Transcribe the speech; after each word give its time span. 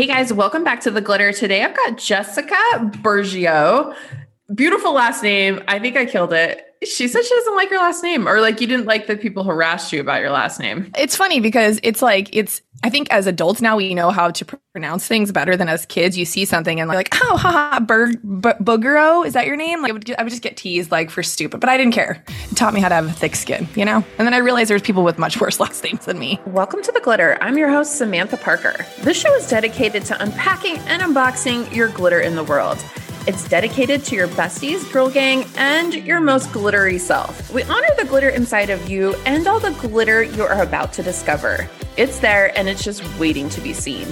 Hey 0.00 0.06
guys, 0.06 0.32
welcome 0.32 0.64
back 0.64 0.80
to 0.80 0.90
the 0.90 1.02
glitter. 1.02 1.30
Today 1.30 1.62
I've 1.62 1.76
got 1.76 1.98
Jessica 1.98 2.54
Bergio. 3.02 3.94
Beautiful 4.54 4.94
last 4.94 5.22
name. 5.22 5.62
I 5.68 5.78
think 5.78 5.94
I 5.94 6.06
killed 6.06 6.32
it. 6.32 6.69
She 6.82 7.08
said 7.08 7.22
she 7.22 7.34
doesn't 7.34 7.56
like 7.56 7.68
her 7.68 7.76
last 7.76 8.02
name, 8.02 8.26
or 8.26 8.40
like 8.40 8.58
you 8.62 8.66
didn't 8.66 8.86
like 8.86 9.06
the 9.06 9.14
people 9.14 9.44
harassed 9.44 9.92
you 9.92 10.00
about 10.00 10.22
your 10.22 10.30
last 10.30 10.58
name. 10.58 10.90
It's 10.96 11.14
funny 11.14 11.38
because 11.38 11.78
it's 11.82 12.00
like 12.00 12.34
it's. 12.34 12.62
I 12.82 12.88
think 12.88 13.08
as 13.10 13.26
adults 13.26 13.60
now 13.60 13.76
we 13.76 13.92
know 13.92 14.10
how 14.10 14.30
to 14.30 14.44
pronounce 14.72 15.06
things 15.06 15.30
better 15.30 15.58
than 15.58 15.68
as 15.68 15.84
kids. 15.84 16.16
You 16.16 16.24
see 16.24 16.46
something 16.46 16.80
and 16.80 16.88
like, 16.88 17.10
oh, 17.20 17.36
haha, 17.36 17.80
Berg 17.80 18.22
B- 18.22 18.64
Boogero, 18.64 19.26
is 19.26 19.34
that 19.34 19.44
your 19.46 19.56
name? 19.56 19.82
Like, 19.82 19.90
I 19.90 19.92
would, 19.92 20.14
I 20.20 20.22
would 20.22 20.30
just 20.30 20.40
get 20.40 20.56
teased 20.56 20.90
like 20.90 21.10
for 21.10 21.22
stupid, 21.22 21.60
but 21.60 21.68
I 21.68 21.76
didn't 21.76 21.92
care. 21.92 22.24
It 22.50 22.56
taught 22.56 22.72
me 22.72 22.80
how 22.80 22.88
to 22.88 22.94
have 22.94 23.06
a 23.06 23.12
thick 23.12 23.36
skin, 23.36 23.68
you 23.74 23.84
know. 23.84 24.02
And 24.16 24.26
then 24.26 24.32
I 24.32 24.38
realized 24.38 24.70
there's 24.70 24.80
people 24.80 25.04
with 25.04 25.18
much 25.18 25.38
worse 25.38 25.60
last 25.60 25.84
names 25.84 26.06
than 26.06 26.18
me. 26.18 26.40
Welcome 26.46 26.80
to 26.84 26.92
the 26.92 27.00
glitter. 27.00 27.36
I'm 27.42 27.58
your 27.58 27.68
host 27.68 27.96
Samantha 27.98 28.38
Parker. 28.38 28.86
This 29.02 29.20
show 29.20 29.34
is 29.34 29.46
dedicated 29.46 30.06
to 30.06 30.22
unpacking 30.22 30.78
and 30.78 31.02
unboxing 31.02 31.74
your 31.74 31.88
glitter 31.88 32.20
in 32.20 32.36
the 32.36 32.44
world. 32.44 32.82
It's 33.26 33.46
dedicated 33.48 34.02
to 34.06 34.16
your 34.16 34.28
besties, 34.28 34.90
girl 34.90 35.10
gang, 35.10 35.44
and 35.56 35.92
your 35.94 36.20
most 36.20 36.50
glittery 36.52 36.98
self. 36.98 37.52
We 37.52 37.62
honor 37.64 37.88
the 37.98 38.06
glitter 38.06 38.30
inside 38.30 38.70
of 38.70 38.88
you 38.88 39.14
and 39.26 39.46
all 39.46 39.60
the 39.60 39.72
glitter 39.72 40.22
you 40.22 40.42
are 40.42 40.62
about 40.62 40.94
to 40.94 41.02
discover. 41.02 41.68
It's 41.98 42.18
there 42.18 42.56
and 42.58 42.66
it's 42.68 42.82
just 42.82 43.04
waiting 43.18 43.50
to 43.50 43.60
be 43.60 43.74
seen. 43.74 44.06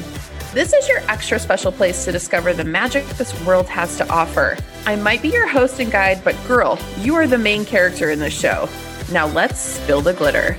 This 0.52 0.74
is 0.74 0.88
your 0.88 0.98
extra 1.08 1.38
special 1.38 1.72
place 1.72 2.04
to 2.04 2.12
discover 2.12 2.52
the 2.52 2.64
magic 2.64 3.06
this 3.10 3.38
world 3.46 3.66
has 3.66 3.96
to 3.96 4.08
offer. 4.10 4.58
I 4.84 4.96
might 4.96 5.22
be 5.22 5.28
your 5.28 5.48
host 5.48 5.80
and 5.80 5.90
guide, 5.90 6.22
but 6.22 6.36
girl, 6.46 6.78
you 6.98 7.14
are 7.14 7.26
the 7.26 7.38
main 7.38 7.64
character 7.64 8.10
in 8.10 8.18
this 8.18 8.38
show. 8.38 8.68
Now 9.10 9.26
let's 9.26 9.58
spill 9.58 10.02
the 10.02 10.12
glitter. 10.12 10.58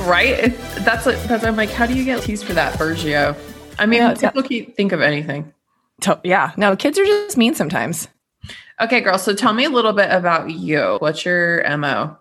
Right? 0.00 0.54
That's 0.84 1.06
what 1.06 1.22
that's 1.24 1.42
I'm 1.42 1.56
like, 1.56 1.70
how 1.70 1.86
do 1.86 1.94
you 1.94 2.04
get 2.04 2.22
teased 2.22 2.44
for 2.44 2.52
that, 2.52 2.78
Bergio? 2.78 3.34
I 3.78 3.86
mean, 3.86 4.00
Yeah, 4.00 4.14
people 4.14 4.42
can't 4.42 4.76
think 4.76 4.92
of 4.92 5.00
anything. 5.00 5.52
To- 6.02 6.20
yeah, 6.24 6.52
no, 6.56 6.76
kids 6.76 6.98
are 6.98 7.04
just 7.04 7.36
mean 7.36 7.54
sometimes. 7.54 8.08
Okay, 8.80 9.00
girl. 9.00 9.18
So 9.18 9.34
tell 9.34 9.52
me 9.52 9.64
a 9.64 9.70
little 9.70 9.92
bit 9.92 10.10
about 10.10 10.50
you. 10.50 10.96
What's 11.00 11.24
your 11.24 11.64
MO? 11.76 12.16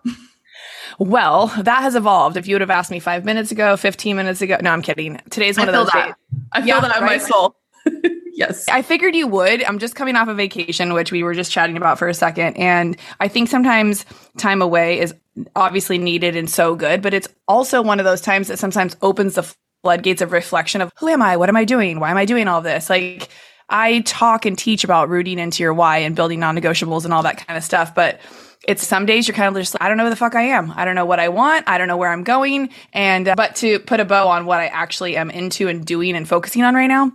Well, 1.00 1.48
that 1.60 1.82
has 1.82 1.96
evolved. 1.96 2.38
If 2.38 2.48
you 2.48 2.56
would 2.56 2.62
have 2.62 2.72
asked 2.72 2.90
me 2.90 3.00
five 3.00 3.24
minutes 3.24 3.52
ago, 3.52 3.78
15 3.78 4.16
minutes 4.16 4.42
ago, 4.42 4.58
no, 4.62 4.72
I'm 4.72 4.82
kidding. 4.82 5.22
Today's 5.30 5.58
one 5.58 5.70
I 5.70 5.72
of 5.72 5.76
those 5.76 5.92
that. 5.94 6.06
days. 6.08 6.42
I 6.54 6.60
feel 6.62 6.68
Yeah, 6.70 6.80
that 6.82 6.98
in 6.98 7.04
my 7.06 7.18
soul. 7.20 7.56
yes. 8.34 8.68
I 8.68 8.82
figured 8.82 9.16
you 9.16 9.28
would. 9.28 9.64
I'm 9.64 9.78
just 9.78 9.94
coming 9.94 10.16
off 10.16 10.28
a 10.28 10.34
vacation, 10.34 10.94
which 10.94 11.12
we 11.12 11.22
were 11.22 11.36
just 11.36 11.52
chatting 11.52 11.78
about 11.78 12.00
for 12.00 12.08
a 12.08 12.14
second. 12.16 12.58
And 12.58 12.98
I 13.20 13.28
think 13.28 13.48
sometimes 13.50 14.06
time 14.38 14.62
away 14.64 15.00
is 15.00 15.14
obviously 15.56 16.00
needed 16.00 16.36
and 16.36 16.50
so 16.50 16.76
good, 16.76 17.04
but 17.04 17.14
it's 17.14 17.28
also 17.48 17.84
one 17.84 18.00
of 18.00 18.06
those 18.06 18.22
times 18.22 18.48
that 18.48 18.58
sometimes 18.58 18.98
opens 19.04 19.36
the 19.36 19.54
floodgates 19.84 20.24
of 20.24 20.32
reflection 20.32 20.82
of 20.82 20.92
who 20.98 21.08
am 21.10 21.22
I? 21.22 21.38
What 21.38 21.50
am 21.50 21.56
I 21.56 21.64
doing? 21.66 22.00
Why 22.00 22.10
am 22.10 22.18
I 22.18 22.26
doing 22.26 22.48
all 22.48 22.62
this? 22.62 22.90
Like, 22.90 23.30
I 23.70 24.00
talk 24.02 24.46
and 24.46 24.58
teach 24.58 24.84
about 24.84 25.10
rooting 25.10 25.40
into 25.40 25.64
your 25.64 25.74
why 25.74 25.98
and 26.00 26.16
building 26.16 26.40
non 26.40 26.58
negotiables 26.58 27.06
and 27.06 27.14
all 27.14 27.24
that 27.24 27.46
kind 27.46 27.58
of 27.58 27.64
stuff. 27.64 27.94
But 27.94 28.20
it's 28.68 28.86
some 28.86 29.06
days 29.06 29.28
you're 29.28 29.36
kind 29.36 29.56
of 29.56 29.62
just 29.62 29.74
like, 29.74 29.82
I 29.82 29.88
don't 29.88 29.98
know 29.98 30.06
who 30.06 30.10
the 30.10 30.16
fuck 30.16 30.36
I 30.36 30.44
am. 30.44 30.72
I 30.76 30.86
don't 30.86 30.96
know 30.96 31.06
what 31.06 31.20
I 31.20 31.30
want. 31.30 31.68
I 31.68 31.78
don't 31.78 31.88
know 31.88 31.98
where 31.98 32.12
I'm 32.12 32.24
going. 32.24 32.70
And, 32.94 33.28
uh, 33.28 33.36
but 33.36 33.56
to 33.58 33.80
put 33.80 34.00
a 34.00 34.06
bow 34.06 34.28
on 34.28 34.46
what 34.46 34.60
I 34.60 34.68
actually 34.68 35.16
am 35.16 35.30
into 35.30 35.68
and 35.68 35.86
doing 35.86 36.16
and 36.16 36.28
focusing 36.28 36.64
on 36.64 36.76
right 36.76 36.88
now 36.88 37.12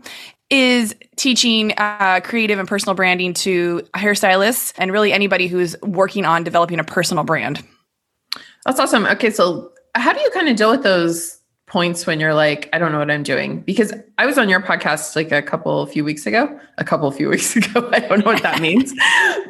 is 0.50 0.94
teaching 1.16 1.72
uh, 1.78 2.20
creative 2.22 2.58
and 2.58 2.68
personal 2.68 2.94
branding 2.94 3.32
to 3.32 3.82
hairstylists 3.94 4.74
and 4.76 4.92
really 4.92 5.12
anybody 5.12 5.46
who's 5.46 5.74
working 5.82 6.24
on 6.24 6.44
developing 6.44 6.78
a 6.78 6.84
personal 6.84 7.24
brand. 7.24 7.64
That's 8.66 8.78
awesome. 8.78 9.06
Okay, 9.06 9.30
so 9.30 9.72
how 9.94 10.12
do 10.12 10.20
you 10.20 10.30
kind 10.30 10.48
of 10.48 10.56
deal 10.56 10.70
with 10.70 10.82
those 10.82 11.38
points 11.72 12.06
when 12.06 12.20
you're 12.20 12.34
like, 12.34 12.68
I 12.74 12.78
don't 12.78 12.92
know 12.92 12.98
what 12.98 13.10
I'm 13.10 13.22
doing? 13.22 13.62
Because 13.62 13.94
I 14.18 14.26
was 14.26 14.36
on 14.36 14.50
your 14.50 14.60
podcast 14.60 15.16
like 15.16 15.32
a 15.32 15.40
couple, 15.40 15.86
few 15.86 16.04
weeks 16.04 16.26
ago, 16.26 16.60
a 16.76 16.84
couple, 16.84 17.10
few 17.10 17.28
weeks 17.30 17.56
ago. 17.56 17.88
I 17.90 18.00
don't 18.00 18.18
know 18.18 18.26
what 18.26 18.42
that 18.42 18.60
means, 18.60 18.92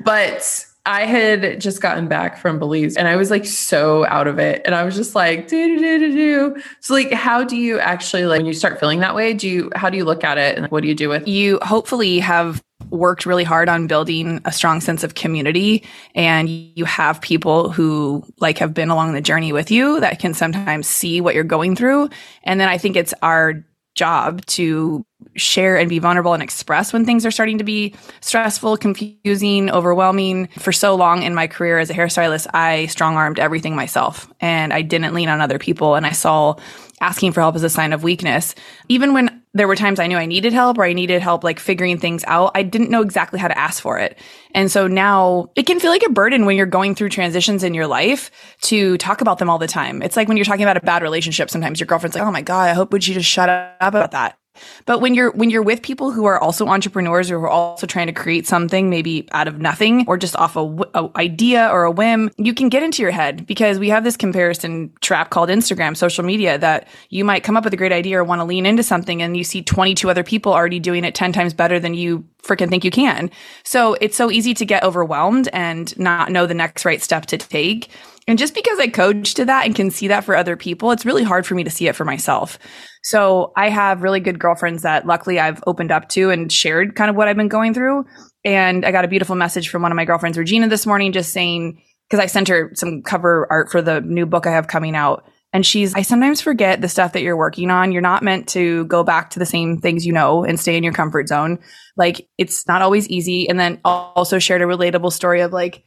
but 0.05 0.65
I 0.85 1.05
had 1.05 1.61
just 1.61 1.81
gotten 1.81 2.09
back 2.09 2.37
from 2.37 2.59
Belize 2.59 2.97
and 2.97 3.07
I 3.07 3.15
was 3.15 3.31
like 3.31 3.47
so 3.47 4.05
out 4.07 4.27
of 4.27 4.41
it. 4.41 4.63
And 4.65 4.75
I 4.75 4.83
was 4.83 4.97
just 4.97 5.15
like, 5.15 5.47
do, 5.47 5.79
do, 5.79 5.99
do, 5.99 6.13
do. 6.13 6.63
So 6.81 6.95
like, 6.95 7.13
how 7.13 7.45
do 7.45 7.57
you 7.57 7.79
actually 7.79 8.27
like, 8.27 8.39
when 8.39 8.47
you 8.47 8.53
start 8.53 8.81
feeling 8.81 8.99
that 9.01 9.15
way, 9.15 9.33
do 9.33 9.49
you, 9.49 9.71
how 9.77 9.91
do 9.91 9.97
you 9.97 10.05
look 10.05 10.25
at 10.25 10.39
it 10.39 10.59
and 10.59 10.67
what 10.69 10.83
do 10.83 10.89
you 10.89 10.95
do 10.95 11.09
with? 11.09 11.29
You 11.29 11.61
hopefully 11.63 12.19
have 12.19 12.63
worked 12.91 13.27
really 13.27 13.45
hard 13.45 13.69
on 13.69 13.87
building 13.87 14.41
a 14.45 14.51
strong 14.51 14.81
sense 14.81 15.05
of 15.05 15.15
community 15.15 15.85
and 16.17 16.49
you 16.49 16.85
have 16.85 17.21
people 17.21 17.71
who 17.71 18.25
like 18.39 18.59
have 18.59 18.75
been 18.75 18.91
along 18.91 19.13
the 19.13 19.21
journey 19.21 19.53
with 19.53 19.71
you 19.71 20.01
that 20.01 20.19
can 20.19 20.35
sometimes 20.35 20.89
see 20.89 21.21
what 21.21 21.37
you're 21.37 21.45
going 21.45 21.77
through. 21.77 22.11
And 22.43 22.61
then 22.61 22.69
I 22.69 22.77
think 22.77 22.97
it's 22.97 23.15
our 23.23 23.65
job 23.95 24.45
to 24.47 25.05
share 25.37 25.79
and 25.79 25.89
be 25.89 25.99
vulnerable 25.99 26.35
and 26.35 26.43
express 26.43 26.93
when 26.93 27.05
things 27.05 27.25
are 27.25 27.31
starting 27.31 27.59
to 27.59 27.65
be 27.65 27.95
stressful, 28.21 28.77
confusing, 28.77 29.71
overwhelming. 29.71 30.49
For 30.59 30.73
so 30.73 30.95
long 30.95 31.23
in 31.23 31.35
my 31.35 31.47
career 31.47 31.79
as 31.79 31.91
a 31.91 31.95
hairstylist, 31.95 32.47
I 32.55 32.87
strong 32.87 33.17
armed 33.17 33.39
everything 33.39 33.77
myself 33.77 34.33
and 34.41 34.73
I 34.73 34.83
didn't 34.83 35.15
lean 35.15 35.29
on 35.29 35.41
other 35.41 35.59
people. 35.59 35.95
And 35.95 36.07
I 36.07 36.13
saw 36.13 36.57
asking 37.01 37.33
for 37.33 37.41
help 37.41 37.55
as 37.55 37.63
a 37.63 37.71
sign 37.71 37.93
of 37.93 38.03
weakness. 38.03 38.55
Even 38.89 39.13
when 39.13 39.42
there 39.55 39.69
were 39.69 39.77
times 39.77 40.01
I 40.01 40.07
knew 40.07 40.17
I 40.17 40.27
needed 40.27 40.53
help 40.53 40.79
or 40.79 40.85
I 40.85 40.93
needed 40.93 41.21
help 41.21 41.45
like 41.45 41.59
figuring 41.59 41.99
things 41.99 42.25
out, 42.27 42.53
I 42.55 42.63
didn't 42.63 42.91
know 42.91 43.03
exactly 43.03 43.39
how 43.39 43.49
to 43.49 43.59
ask 43.59 43.83
for 43.83 43.99
it. 43.99 44.19
And 44.55 44.71
so 44.71 44.87
now 44.87 45.51
it 45.57 45.67
can 45.67 45.79
feel 45.79 45.91
like 45.91 46.05
a 46.05 46.11
burden 46.11 46.47
when 46.47 46.57
you're 46.57 46.67
going 46.67 46.95
through 46.95 47.11
transitions 47.11 47.63
in 47.63 47.75
your 47.75 47.87
life 47.87 48.31
to 48.63 48.97
talk 48.99 49.21
about 49.21 49.39
them 49.39 49.51
all 49.51 49.59
the 49.59 49.67
time. 49.67 50.03
It's 50.03 50.17
like 50.17 50.29
when 50.29 50.37
you're 50.37 50.45
talking 50.45 50.65
about 50.65 50.77
a 50.77 50.81
bad 50.81 51.03
relationship, 51.03 51.51
sometimes 51.51 51.81
your 51.81 51.87
girlfriend's 51.87 52.17
like, 52.17 52.25
Oh 52.25 52.31
my 52.31 52.43
God, 52.43 52.69
I 52.69 52.73
hope 52.73 52.93
would 52.93 53.07
you 53.07 53.15
just 53.15 53.29
shut 53.29 53.49
up 53.49 53.77
about 53.81 54.13
that. 54.13 54.39
But 54.85 55.01
when 55.01 55.15
you're 55.15 55.31
when 55.33 55.51
you're 55.51 55.63
with 55.63 55.83
people 55.83 56.11
who 56.11 56.25
are 56.27 56.39
also 56.39 56.67
entrepreneurs 56.67 57.31
or 57.31 57.39
who 57.39 57.45
are 57.45 57.51
also 57.51 57.87
trying 57.87 58.07
to 58.09 58.13
create 58.13 58.47
something 58.47 58.91
maybe 58.91 59.29
out 59.33 59.49
of 59.49 59.59
nothing 59.59 60.05
or 60.07 60.17
just 60.17 60.37
off 60.37 60.57
a, 60.57 61.11
idea 61.17 61.69
or 61.71 61.85
a 61.85 61.91
whim, 61.91 62.31
you 62.37 62.55
can 62.55 62.69
get 62.69 62.83
into 62.83 63.03
your 63.03 63.11
head 63.11 63.47
because 63.47 63.79
we 63.79 63.89
have 63.89 64.05
this 64.05 64.17
comparison 64.17 64.93
trap 65.01 65.31
called 65.31 65.49
Instagram, 65.49 65.97
social 65.97 66.25
media 66.25 66.59
that 66.59 66.89
you 67.11 67.25
might 67.25 67.45
come 67.45 67.57
up 67.57 67.65
with 67.65 67.73
a 67.73 67.77
great 67.77 67.93
idea 67.93 68.19
or 68.19 68.25
want 68.25 68.41
to 68.41 68.45
lean 68.45 68.67
into 68.67 68.83
something 68.83 69.23
and 69.23 69.37
you 69.37 69.45
see 69.45 69.63
22 69.63 70.11
other 70.11 70.25
people 70.25 70.53
already 70.53 70.81
doing 70.81 71.05
it 71.05 71.15
10 71.15 71.33
times 71.33 71.55
better 71.55 71.81
than 71.81 71.95
you 71.95 72.25
freaking 72.45 72.69
think 72.69 72.85
you 72.85 72.91
can. 72.91 73.31
So 73.65 73.95
it's 74.01 74.17
so 74.17 74.31
easy 74.31 74.55
to 74.55 74.65
get 74.65 74.83
overwhelmed 74.83 75.49
and 75.53 75.97
not 75.99 76.31
know 76.31 76.47
the 76.47 76.55
next 76.55 76.85
right 76.85 77.03
step 77.03 77.27
to 77.27 77.39
take. 77.39 77.89
And 78.29 78.39
just 78.39 78.55
because 78.55 78.79
I 78.79 78.89
coach 78.89 79.35
to 79.35 79.45
that 79.45 79.67
and 79.67 79.75
can 79.75 79.91
see 79.91 80.09
that 80.09 80.25
for 80.25 80.37
other 80.37 80.57
people, 80.57 80.91
it's 80.93 81.07
really 81.07 81.25
hard 81.25 81.47
for 81.47 81.55
me 81.55 81.65
to 81.65 81.71
see 81.71 81.89
it 81.89 81.97
for 81.97 82.05
myself. 82.05 82.59
So 83.03 83.53
I 83.57 83.69
have 83.69 84.03
really 84.03 84.21
good 84.21 84.39
girlfriends 84.39 84.83
that 84.83 85.07
luckily 85.07 85.41
I've 85.41 85.63
opened 85.67 85.91
up 85.91 86.09
to 86.11 86.31
and 86.31 86.53
shared 86.53 86.95
kind 86.95 87.11
of 87.11 87.17
what 87.17 87.27
I've 87.27 87.37
been 87.37 87.49
going 87.49 87.75
through. 87.75 88.05
And 88.45 88.85
I 88.85 88.93
got 88.93 89.05
a 89.05 89.09
beautiful 89.09 89.35
message 89.35 89.69
from 89.69 89.83
one 89.83 89.91
of 89.91 89.97
my 89.97 90.05
girlfriends, 90.05 90.39
Regina, 90.39 90.69
this 90.69 90.87
morning, 90.87 91.13
just 91.13 91.33
saying, 91.33 91.83
because 92.09 92.23
I 92.23 92.27
sent 92.27 92.49
her 92.49 92.71
some 92.75 93.03
cover 93.03 93.47
art 93.51 93.71
for 93.71 93.83
the 93.83 94.01
new 94.01 94.27
book 94.27 94.47
I 94.47 94.53
have 94.53 94.69
coming 94.69 94.95
out. 94.95 95.25
And 95.53 95.67
she's, 95.67 95.95
I 95.95 96.03
sometimes 96.03 96.41
forget 96.41 96.81
the 96.81 96.89
stuff 96.89 97.13
that 97.13 97.23
you're 97.23 97.37
working 97.37 97.71
on. 97.71 97.93
You're 97.93 98.01
not 98.01 98.23
meant 98.23 98.49
to 98.51 98.85
go 98.87 99.05
back 99.05 99.31
to 99.31 99.39
the 99.39 99.47
same 99.47 99.79
things 99.79 100.07
you 100.07 100.13
know 100.13 100.45
and 100.45 100.59
stay 100.59 100.77
in 100.77 100.83
your 100.83 100.95
comfort 100.95 101.29
zone. 101.29 101.59
Like 101.97 102.27
it's 102.39 102.67
not 102.67 102.81
always 102.81 103.09
easy. 103.09 103.49
And 103.49 103.61
then 103.61 103.81
also 103.85 104.39
shared 104.39 104.63
a 104.63 104.67
relatable 104.67 105.13
story 105.13 105.43
of 105.43 105.53
like, 105.53 105.85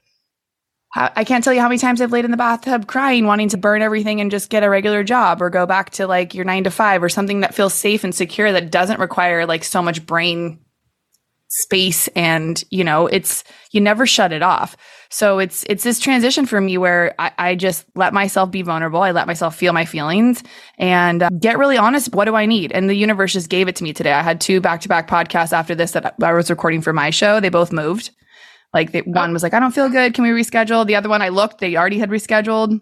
I 0.97 1.25
can't 1.25 1.43
tell 1.43 1.53
you 1.53 1.59
how 1.59 1.67
many 1.67 1.77
times 1.77 1.99
I've 1.99 2.13
laid 2.13 2.23
in 2.23 2.31
the 2.31 2.37
bathtub 2.37 2.87
crying, 2.87 3.25
wanting 3.25 3.49
to 3.49 3.57
burn 3.57 3.81
everything 3.81 4.21
and 4.21 4.31
just 4.31 4.49
get 4.49 4.63
a 4.63 4.69
regular 4.69 5.03
job 5.03 5.41
or 5.41 5.49
go 5.49 5.65
back 5.65 5.89
to 5.91 6.07
like 6.07 6.33
your 6.33 6.45
nine 6.45 6.63
to 6.63 6.71
five 6.71 7.03
or 7.03 7.09
something 7.09 7.41
that 7.41 7.53
feels 7.53 7.73
safe 7.73 8.05
and 8.05 8.15
secure 8.15 8.53
that 8.53 8.71
doesn't 8.71 9.01
require 9.01 9.45
like 9.45 9.65
so 9.65 9.81
much 9.81 10.05
brain 10.05 10.64
space 11.47 12.07
and 12.09 12.63
you 12.69 12.83
know 12.83 13.07
it's 13.07 13.43
you 13.71 13.79
never 13.79 14.05
shut 14.05 14.31
it 14.31 14.41
off. 14.41 14.75
So 15.09 15.39
it's 15.39 15.63
it's 15.69 15.83
this 15.83 15.99
transition 15.99 16.45
for 16.45 16.59
me 16.59 16.77
where 16.77 17.13
i, 17.19 17.31
I 17.37 17.55
just 17.55 17.85
let 17.95 18.13
myself 18.13 18.51
be 18.51 18.61
vulnerable. 18.61 19.01
I 19.01 19.11
let 19.11 19.27
myself 19.27 19.55
feel 19.55 19.71
my 19.71 19.85
feelings 19.85 20.43
and 20.77 21.23
uh, 21.23 21.29
get 21.39 21.57
really 21.57 21.77
honest 21.77 22.13
what 22.13 22.25
do 22.25 22.35
i 22.35 22.45
need? 22.45 22.71
And 22.71 22.89
the 22.89 22.95
universe 22.95 23.33
just 23.33 23.49
gave 23.49 23.67
it 23.67 23.75
to 23.77 23.83
me 23.83 23.93
today. 23.93 24.13
I 24.13 24.21
had 24.21 24.41
two 24.41 24.59
back-to-back 24.59 25.07
podcasts 25.07 25.53
after 25.53 25.75
this 25.75 25.91
that 25.91 26.15
i 26.21 26.33
was 26.33 26.49
recording 26.49 26.81
for 26.81 26.93
my 26.93 27.09
show. 27.09 27.39
They 27.39 27.49
both 27.49 27.71
moved. 27.71 28.11
Like 28.73 28.91
the, 28.91 29.01
one 29.01 29.31
was 29.31 29.43
like 29.43 29.53
i 29.53 29.59
don't 29.59 29.73
feel 29.73 29.89
good. 29.89 30.13
Can 30.13 30.23
we 30.23 30.31
reschedule? 30.31 30.85
The 30.85 30.95
other 30.95 31.09
one 31.09 31.21
i 31.21 31.29
looked 31.29 31.59
they 31.59 31.75
already 31.75 31.99
had 31.99 32.09
rescheduled 32.09 32.79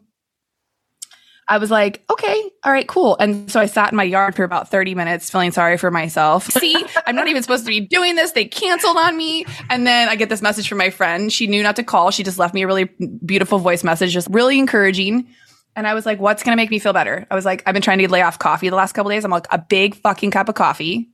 I 1.48 1.57
was 1.57 1.69
like, 1.69 2.04
okay, 2.10 2.51
all 2.63 2.72
right, 2.72 2.88
cool. 2.88 3.18
And 3.18 3.51
so 3.51 3.60
I 3.60 3.66
sat 3.66 3.92
in 3.92 3.98
my 3.98 4.04
yard 4.04 4.36
for 4.36 4.44
about 4.44 4.69
30 4.69 4.95
minutes 4.95 5.30
feeling 5.30 5.51
sorry 5.51 5.78
for 5.78 5.92
myself. 5.92 6.45
See, 6.51 6.75
I'm 7.06 7.16
not 7.16 7.28
even 7.28 7.42
supposed 7.42 7.66
to 7.66 7.69
be 7.69 7.81
doing 7.81 8.16
this. 8.16 8.31
They 8.31 8.45
canceled 8.45 8.98
on 8.98 9.18
me. 9.18 9.45
And 9.69 9.86
then 9.86 10.10
I 10.10 10.16
get 10.16 10.30
this 10.30 10.42
message 10.42 10.69
from 10.69 10.78
my 10.78 10.90
friend. 10.90 11.31
She 11.31 11.48
knew 11.48 11.62
not 11.62 11.75
to 11.75 11.84
call. 11.84 12.12
She 12.12 12.24
just 12.24 12.40
left 12.40 12.54
me 12.54 12.63
a 12.63 12.68
really 12.68 12.90
beautiful 13.25 13.60
voice 13.60 13.84
message, 13.84 14.13
just 14.13 14.30
really 14.30 14.57
encouraging. 14.57 15.28
And 15.75 15.88
I 15.88 15.94
was 15.94 16.06
like, 16.06 16.19
what's 16.19 16.44
going 16.44 16.56
to 16.56 16.62
make 16.62 16.69
me 16.69 16.80
feel 16.80 16.94
better? 16.94 17.25
I 17.30 17.36
was 17.36 17.46
like, 17.46 17.63
I've 17.66 17.74
been 17.74 17.81
trying 17.81 17.98
to 18.00 18.10
lay 18.10 18.22
off 18.22 18.39
coffee 18.39 18.69
the 18.69 18.75
last 18.75 18.94
couple 18.94 19.10
days. 19.10 19.25
I'm 19.25 19.31
like, 19.31 19.48
a 19.51 19.57
big 19.57 19.96
fucking 19.96 20.31
cup 20.31 20.50
of 20.50 20.56
coffee 20.56 21.10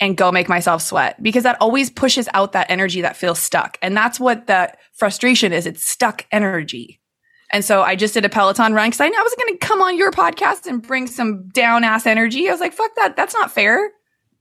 and 0.00 0.16
go 0.16 0.32
make 0.32 0.48
myself 0.48 0.82
sweat 0.82 1.20
because 1.22 1.42
that 1.42 1.60
always 1.60 1.90
pushes 1.90 2.28
out 2.32 2.52
that 2.52 2.70
energy 2.70 3.00
that 3.02 3.16
feels 3.16 3.38
stuck. 3.38 3.78
And 3.82 3.96
that's 3.96 4.20
what 4.20 4.46
that 4.46 4.78
frustration 4.94 5.52
is. 5.52 5.66
It's 5.66 5.84
stuck 5.84 6.24
energy. 6.30 7.00
And 7.52 7.64
so 7.64 7.82
I 7.82 7.96
just 7.96 8.14
did 8.14 8.24
a 8.24 8.28
Peloton 8.28 8.74
run 8.74 8.88
because 8.88 9.00
I 9.00 9.08
knew 9.08 9.18
I 9.18 9.22
was 9.22 9.34
going 9.36 9.56
to 9.56 9.58
come 9.58 9.80
on 9.80 9.96
your 9.96 10.10
podcast 10.10 10.66
and 10.66 10.82
bring 10.82 11.06
some 11.06 11.48
down 11.48 11.84
ass 11.84 12.06
energy. 12.06 12.48
I 12.48 12.52
was 12.52 12.60
like, 12.60 12.72
fuck 12.72 12.94
that. 12.96 13.16
That's 13.16 13.34
not 13.34 13.50
fair. 13.50 13.90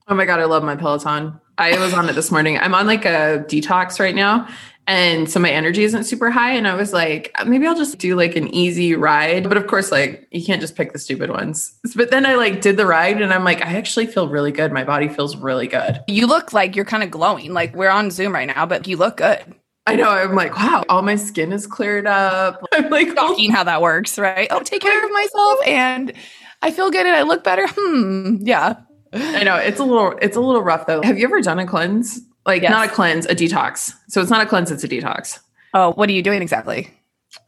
Oh 0.07 0.15
my 0.15 0.25
God, 0.25 0.39
I 0.39 0.45
love 0.45 0.63
my 0.63 0.75
Peloton. 0.75 1.39
I 1.57 1.79
was 1.79 1.93
on 1.93 2.09
it 2.09 2.13
this 2.13 2.31
morning. 2.31 2.57
I'm 2.57 2.75
on 2.75 2.85
like 2.85 3.05
a 3.05 3.45
detox 3.47 3.99
right 3.99 4.15
now. 4.15 4.47
And 4.87 5.29
so 5.29 5.39
my 5.39 5.49
energy 5.49 5.83
isn't 5.83 6.03
super 6.03 6.29
high. 6.29 6.51
And 6.51 6.67
I 6.67 6.75
was 6.75 6.93
like, 6.93 7.31
uh, 7.35 7.45
maybe 7.45 7.65
I'll 7.65 7.75
just 7.75 7.97
do 7.97 8.15
like 8.15 8.35
an 8.35 8.47
easy 8.53 8.93
ride. 8.93 9.49
But 9.49 9.57
of 9.57 9.65
course, 9.65 9.91
like 9.91 10.27
you 10.31 10.45
can't 10.45 10.61
just 10.61 10.75
pick 10.75 10.93
the 10.93 10.99
stupid 10.99 11.31
ones. 11.31 11.73
But 11.95 12.11
then 12.11 12.25
I 12.25 12.35
like 12.35 12.61
did 12.61 12.77
the 12.77 12.85
ride 12.85 13.21
and 13.21 13.33
I'm 13.33 13.43
like, 13.43 13.65
I 13.65 13.77
actually 13.77 14.05
feel 14.05 14.27
really 14.29 14.51
good. 14.51 14.71
My 14.71 14.83
body 14.83 15.07
feels 15.07 15.35
really 15.35 15.67
good. 15.67 16.01
You 16.07 16.27
look 16.27 16.53
like 16.53 16.75
you're 16.75 16.85
kind 16.85 17.01
of 17.01 17.09
glowing. 17.09 17.53
Like 17.53 17.75
we're 17.75 17.89
on 17.89 18.11
Zoom 18.11 18.33
right 18.33 18.45
now, 18.45 18.65
but 18.67 18.87
you 18.87 18.97
look 18.97 19.17
good. 19.17 19.55
I 19.87 19.95
know. 19.95 20.09
I'm 20.09 20.33
like, 20.33 20.55
wow, 20.55 20.83
all 20.89 21.01
my 21.01 21.15
skin 21.15 21.51
is 21.51 21.67
cleared 21.67 22.07
up. 22.07 22.63
I'm 22.73 22.89
like, 22.89 23.09
shocking 23.09 23.51
how 23.51 23.63
that 23.63 23.81
works, 23.81 24.17
right? 24.17 24.47
Oh, 24.49 24.61
take 24.61 24.81
care 24.81 25.05
of 25.05 25.11
myself 25.11 25.59
and 25.67 26.13
I 26.61 26.71
feel 26.71 26.89
good 26.89 27.05
and 27.05 27.15
I 27.15 27.21
look 27.21 27.43
better. 27.43 27.67
Hmm. 27.69 28.37
Yeah. 28.41 28.77
I 29.13 29.43
know 29.43 29.55
it's 29.55 29.79
a 29.79 29.83
little 29.83 30.17
it's 30.21 30.35
a 30.35 30.41
little 30.41 30.61
rough 30.61 30.87
though. 30.87 31.01
Have 31.01 31.17
you 31.17 31.25
ever 31.25 31.39
done 31.41 31.59
a 31.59 31.65
cleanse? 31.65 32.19
Like 32.45 32.63
yes. 32.63 32.71
not 32.71 32.89
a 32.89 32.91
cleanse, 32.91 33.25
a 33.27 33.35
detox. 33.35 33.93
So 34.09 34.21
it's 34.21 34.29
not 34.29 34.41
a 34.41 34.45
cleanse, 34.45 34.71
it's 34.71 34.83
a 34.83 34.87
detox. 34.87 35.39
Oh, 35.73 35.93
what 35.93 36.09
are 36.09 36.13
you 36.13 36.21
doing 36.21 36.41
exactly? 36.41 36.91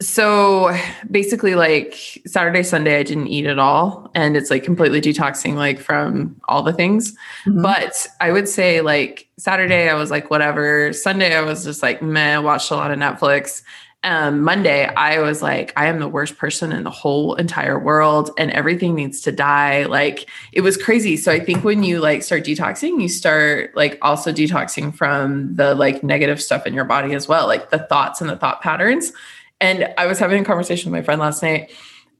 So 0.00 0.76
basically, 1.10 1.56
like 1.56 2.22
Saturday, 2.24 2.62
Sunday, 2.62 3.00
I 3.00 3.02
didn't 3.02 3.26
eat 3.26 3.46
at 3.46 3.58
all. 3.58 4.10
And 4.14 4.36
it's 4.36 4.50
like 4.50 4.62
completely 4.62 5.00
detoxing, 5.00 5.54
like 5.54 5.80
from 5.80 6.40
all 6.48 6.62
the 6.62 6.72
things. 6.72 7.12
Mm-hmm. 7.44 7.62
But 7.62 8.06
I 8.20 8.30
would 8.30 8.48
say, 8.48 8.80
like 8.80 9.28
Saturday, 9.38 9.88
I 9.88 9.94
was 9.94 10.10
like, 10.10 10.30
whatever. 10.30 10.92
Sunday, 10.92 11.34
I 11.34 11.40
was 11.40 11.64
just 11.64 11.82
like, 11.82 12.00
meh, 12.00 12.38
watched 12.38 12.70
a 12.70 12.76
lot 12.76 12.92
of 12.92 12.98
Netflix 12.98 13.62
um, 14.04 14.42
Monday, 14.42 14.86
I 14.86 15.20
was 15.20 15.42
like, 15.42 15.72
I 15.76 15.86
am 15.86 15.98
the 15.98 16.08
worst 16.08 16.38
person 16.38 16.70
in 16.70 16.84
the 16.84 16.90
whole 16.90 17.34
entire 17.34 17.78
world 17.78 18.30
and 18.38 18.50
everything 18.52 18.94
needs 18.94 19.20
to 19.22 19.32
die. 19.32 19.86
Like 19.86 20.30
it 20.52 20.60
was 20.60 20.76
crazy. 20.76 21.16
So 21.16 21.32
I 21.32 21.40
think 21.40 21.64
when 21.64 21.82
you 21.82 21.98
like 21.98 22.22
start 22.22 22.44
detoxing, 22.44 23.02
you 23.02 23.08
start 23.08 23.74
like 23.74 23.98
also 24.00 24.32
detoxing 24.32 24.94
from 24.94 25.54
the 25.56 25.74
like 25.74 26.04
negative 26.04 26.40
stuff 26.40 26.64
in 26.64 26.74
your 26.74 26.84
body 26.84 27.12
as 27.14 27.26
well, 27.26 27.48
like 27.48 27.70
the 27.70 27.80
thoughts 27.80 28.20
and 28.20 28.30
the 28.30 28.36
thought 28.36 28.62
patterns. 28.62 29.12
And 29.60 29.92
I 29.98 30.06
was 30.06 30.18
having 30.18 30.40
a 30.40 30.44
conversation 30.44 30.90
with 30.90 31.00
my 31.00 31.04
friend 31.04 31.20
last 31.20 31.42
night 31.42 31.70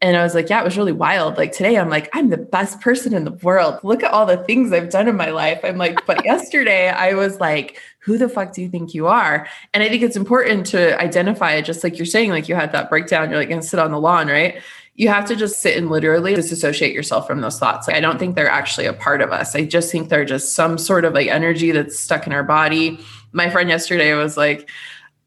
and 0.00 0.16
I 0.16 0.22
was 0.22 0.34
like, 0.34 0.48
yeah, 0.48 0.60
it 0.60 0.64
was 0.64 0.76
really 0.76 0.92
wild. 0.92 1.36
Like 1.36 1.52
today, 1.52 1.76
I'm 1.76 1.90
like, 1.90 2.08
I'm 2.12 2.30
the 2.30 2.36
best 2.36 2.80
person 2.80 3.14
in 3.14 3.24
the 3.24 3.32
world. 3.32 3.80
Look 3.82 4.04
at 4.04 4.12
all 4.12 4.26
the 4.26 4.36
things 4.36 4.72
I've 4.72 4.90
done 4.90 5.08
in 5.08 5.16
my 5.16 5.30
life. 5.30 5.60
I'm 5.64 5.76
like, 5.76 6.06
but 6.06 6.24
yesterday 6.24 6.88
I 6.88 7.14
was 7.14 7.40
like, 7.40 7.80
who 7.98 8.16
the 8.16 8.28
fuck 8.28 8.52
do 8.52 8.62
you 8.62 8.68
think 8.68 8.94
you 8.94 9.08
are? 9.08 9.48
And 9.74 9.82
I 9.82 9.88
think 9.88 10.02
it's 10.02 10.16
important 10.16 10.66
to 10.66 11.00
identify 11.00 11.52
it, 11.52 11.64
just 11.64 11.82
like 11.82 11.98
you're 11.98 12.06
saying, 12.06 12.30
like 12.30 12.48
you 12.48 12.54
had 12.54 12.72
that 12.72 12.88
breakdown, 12.88 13.30
you're 13.30 13.38
like 13.38 13.48
gonna 13.48 13.62
sit 13.62 13.80
on 13.80 13.90
the 13.90 14.00
lawn, 14.00 14.28
right? 14.28 14.62
You 14.94 15.08
have 15.08 15.24
to 15.26 15.36
just 15.36 15.60
sit 15.60 15.76
and 15.76 15.90
literally 15.90 16.34
disassociate 16.34 16.92
yourself 16.92 17.26
from 17.26 17.40
those 17.40 17.58
thoughts. 17.58 17.86
Like, 17.86 17.96
I 17.96 18.00
don't 18.00 18.18
think 18.18 18.34
they're 18.34 18.50
actually 18.50 18.86
a 18.86 18.92
part 18.92 19.20
of 19.20 19.30
us. 19.30 19.54
I 19.54 19.64
just 19.64 19.92
think 19.92 20.08
they're 20.08 20.24
just 20.24 20.54
some 20.54 20.78
sort 20.78 21.04
of 21.04 21.12
like 21.12 21.28
energy 21.28 21.70
that's 21.70 21.98
stuck 21.98 22.26
in 22.26 22.32
our 22.32 22.42
body. 22.42 23.00
My 23.32 23.50
friend 23.50 23.68
yesterday 23.68 24.14
was 24.14 24.36
like, 24.36 24.68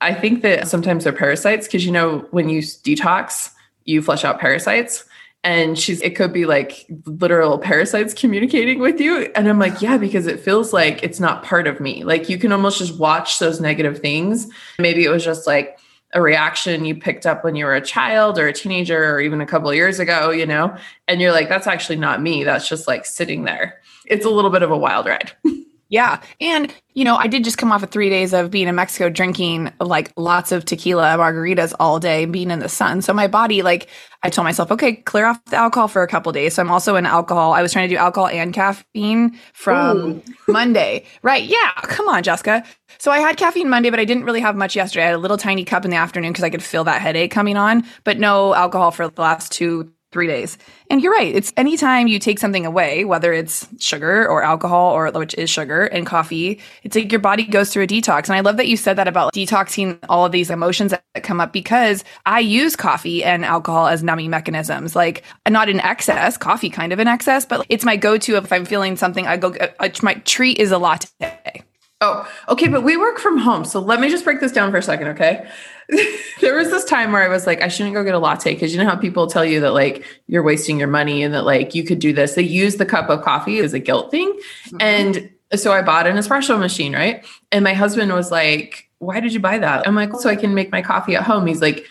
I 0.01 0.13
think 0.13 0.42
that 0.42 0.68
sometimes 0.68 1.03
they're 1.03 1.13
parasites 1.13 1.68
because 1.68 1.86
you 1.86 1.92
know, 1.92 2.25
when 2.31 2.50
you 2.50 2.59
detox, 2.59 3.51
you 3.86 4.01
flush 4.01 4.25
out 4.25 4.39
parasites 4.39 5.06
and 5.44 5.77
she's 5.77 6.01
it 6.01 6.15
could 6.15 6.31
be 6.31 6.45
like 6.45 6.86
literal 7.06 7.57
parasites 7.57 8.13
communicating 8.13 8.80
with 8.80 9.00
you 9.00 9.31
and 9.36 9.48
i'm 9.48 9.57
like 9.57 9.81
yeah 9.81 9.98
because 9.98 10.27
it 10.27 10.39
feels 10.39 10.71
like 10.71 11.03
it's 11.03 11.19
not 11.19 11.44
part 11.44 11.68
of 11.68 11.80
me. 11.80 12.03
Like 12.03 12.30
you 12.30 12.38
can 12.38 12.51
almost 12.51 12.77
just 12.77 12.98
watch 13.00 13.39
those 13.39 13.59
negative 13.59 14.00
things. 14.00 14.48
Maybe 14.80 15.03
it 15.03 15.09
was 15.09 15.24
just 15.24 15.48
like 15.48 15.80
a 16.13 16.21
reaction 16.21 16.86
you 16.86 16.94
picked 16.95 17.25
up 17.25 17.44
when 17.44 17.56
you 17.56 17.65
were 17.65 17.75
a 17.75 17.81
child 17.81 18.38
or 18.38 18.47
a 18.47 18.54
teenager 18.54 19.15
or 19.15 19.21
even 19.21 19.39
a 19.39 19.45
couple 19.45 19.69
of 19.69 19.75
years 19.75 20.00
ago 20.00 20.30
you 20.30 20.45
know 20.45 20.75
and 21.07 21.21
you're 21.21 21.31
like 21.31 21.50
that's 21.50 21.68
actually 21.68 21.95
not 21.97 22.21
me. 22.21 22.44
That's 22.44 22.68
just 22.68 22.88
like 22.88 23.06
sitting 23.06 23.44
there. 23.44 23.81
It's 24.06 24.25
a 24.25 24.30
little 24.30 24.51
bit 24.51 24.63
of 24.63 24.71
a 24.71 24.77
wild 24.77 25.07
ride 25.07 25.31
Yeah. 25.91 26.21
And, 26.39 26.73
you 26.95 27.03
know, 27.03 27.17
I 27.17 27.27
did 27.27 27.43
just 27.43 27.57
come 27.59 27.71
off 27.73 27.83
of 27.83 27.91
three 27.91 28.09
days 28.09 28.33
of 28.33 28.49
being 28.49 28.69
in 28.69 28.75
Mexico 28.75 29.09
drinking 29.09 29.73
like 29.81 30.13
lots 30.17 30.53
of 30.53 30.65
tequila 30.65 31.17
margaritas 31.17 31.73
all 31.81 31.99
day, 31.99 32.25
being 32.25 32.49
in 32.49 32.59
the 32.59 32.69
sun. 32.69 33.01
So 33.03 33.13
my 33.13 33.27
body, 33.27 33.61
like, 33.61 33.89
I 34.23 34.29
told 34.31 34.45
myself, 34.45 34.71
okay, 34.71 34.95
clear 34.95 35.27
off 35.27 35.43
the 35.45 35.57
alcohol 35.57 35.89
for 35.89 36.01
a 36.01 36.07
couple 36.07 36.31
days. 36.31 36.55
So 36.55 36.63
I'm 36.63 36.71
also 36.71 36.95
in 36.95 37.05
alcohol. 37.05 37.53
I 37.53 37.61
was 37.61 37.73
trying 37.73 37.89
to 37.89 37.95
do 37.95 37.99
alcohol 37.99 38.29
and 38.29 38.53
caffeine 38.53 39.38
from 39.53 40.23
Monday. 40.47 41.05
Right. 41.23 41.43
Yeah. 41.43 41.71
Come 41.83 42.07
on, 42.07 42.23
Jessica. 42.23 42.63
So 42.97 43.11
I 43.11 43.19
had 43.19 43.37
caffeine 43.37 43.69
Monday, 43.69 43.89
but 43.91 43.99
I 43.99 44.05
didn't 44.05 44.23
really 44.25 44.41
have 44.41 44.55
much 44.55 44.75
yesterday. 44.75 45.03
I 45.03 45.07
had 45.07 45.15
a 45.15 45.19
little 45.19 45.37
tiny 45.37 45.65
cup 45.65 45.85
in 45.85 45.91
the 45.91 45.97
afternoon 45.97 46.31
because 46.31 46.45
I 46.45 46.49
could 46.49 46.63
feel 46.63 46.85
that 46.85 47.01
headache 47.01 47.31
coming 47.31 47.57
on, 47.57 47.85
but 48.05 48.17
no 48.17 48.55
alcohol 48.55 48.91
for 48.91 49.09
the 49.09 49.21
last 49.21 49.51
two, 49.51 49.91
three 50.11 50.27
days. 50.27 50.57
And 50.89 51.01
you're 51.01 51.13
right. 51.13 51.33
It's 51.33 51.53
anytime 51.55 52.07
you 52.07 52.19
take 52.19 52.39
something 52.39 52.65
away, 52.65 53.05
whether 53.05 53.31
it's 53.31 53.67
sugar 53.79 54.27
or 54.27 54.43
alcohol 54.43 54.91
or 54.91 55.09
which 55.11 55.33
is 55.35 55.49
sugar 55.49 55.85
and 55.85 56.05
coffee, 56.05 56.59
it's 56.83 56.95
like 56.95 57.11
your 57.11 57.21
body 57.21 57.45
goes 57.45 57.71
through 57.71 57.83
a 57.83 57.87
detox. 57.87 58.25
And 58.25 58.35
I 58.35 58.41
love 58.41 58.57
that 58.57 58.67
you 58.67 58.75
said 58.77 58.97
that 58.97 59.07
about 59.07 59.33
detoxing 59.33 59.97
all 60.09 60.25
of 60.25 60.31
these 60.31 60.49
emotions 60.49 60.91
that 60.91 61.23
come 61.23 61.39
up 61.39 61.53
because 61.53 62.03
I 62.25 62.39
use 62.39 62.75
coffee 62.75 63.23
and 63.23 63.45
alcohol 63.45 63.87
as 63.87 64.03
numbing 64.03 64.29
mechanisms. 64.29 64.95
Like 64.95 65.23
not 65.49 65.69
in 65.69 65.79
excess, 65.79 66.37
coffee 66.37 66.69
kind 66.69 66.91
of 66.91 66.99
in 66.99 67.07
excess, 67.07 67.45
but 67.45 67.65
it's 67.69 67.85
my 67.85 67.95
go-to 67.95 68.35
if 68.35 68.51
I'm 68.51 68.65
feeling 68.65 68.97
something, 68.97 69.27
I 69.27 69.37
go, 69.37 69.53
uh, 69.53 69.89
my 70.03 70.15
treat 70.25 70.59
is 70.59 70.71
a 70.71 70.77
latte. 70.77 71.63
Oh, 72.01 72.27
okay. 72.50 72.68
But 72.68 72.83
we 72.83 72.98
work 72.98 73.19
from 73.19 73.38
home. 73.38 73.63
So 73.63 73.80
let 73.80 74.01
me 74.01 74.09
just 74.09 74.24
break 74.24 74.39
this 74.39 74.51
down 74.51 74.71
for 74.71 74.77
a 74.77 74.83
second. 74.83 75.07
Okay. 75.09 75.48
there 76.42 76.56
was 76.56 76.69
this 76.69 76.83
time 76.83 77.12
where 77.12 77.24
I 77.24 77.27
was 77.27 77.45
like, 77.45 77.62
I 77.62 77.68
shouldn't 77.68 77.94
go 77.94 78.03
get 78.03 78.15
a 78.15 78.19
latte 78.19 78.53
because 78.53 78.74
you 78.74 78.81
know 78.81 78.89
how 78.89 78.95
people 78.95 79.27
tell 79.27 79.45
you 79.45 79.59
that 79.62 79.74
like 79.74 80.03
you're 80.27 80.44
wasting 80.44 80.80
your 80.80 80.88
money 80.88 81.21
and 81.21 81.33
that 81.33 81.45
like 81.45 81.75
you 81.75 81.83
could 81.83 82.00
do 82.00 82.12
this. 82.12 82.33
They 82.33 82.44
use 82.44 82.77
the 82.77 82.86
cup 82.86 83.09
of 83.09 83.21
coffee 83.21 83.59
as 83.59 83.74
a 83.74 83.80
guilt 83.80 84.09
thing. 84.09 84.31
Mm-hmm. 84.31 84.77
And 84.81 85.30
so 85.56 85.71
I 85.74 85.81
bought 85.81 86.07
an 86.07 86.18
espresso 86.18 86.57
machine, 86.59 86.94
right? 86.94 87.25
And 87.51 87.63
my 87.63 87.74
husband 87.74 88.12
was 88.13 88.31
like, 88.31 88.89
Why 89.00 89.19
did 89.19 89.33
you 89.33 89.39
buy 89.39 89.59
that? 89.59 89.88
I'm 89.88 89.95
like, 89.95 90.13
So 90.15 90.30
I 90.30 90.36
can 90.36 90.54
make 90.54 90.71
my 90.71 90.81
coffee 90.81 91.15
at 91.15 91.24
home. 91.24 91.45
He's 91.45 91.62
like, 91.62 91.86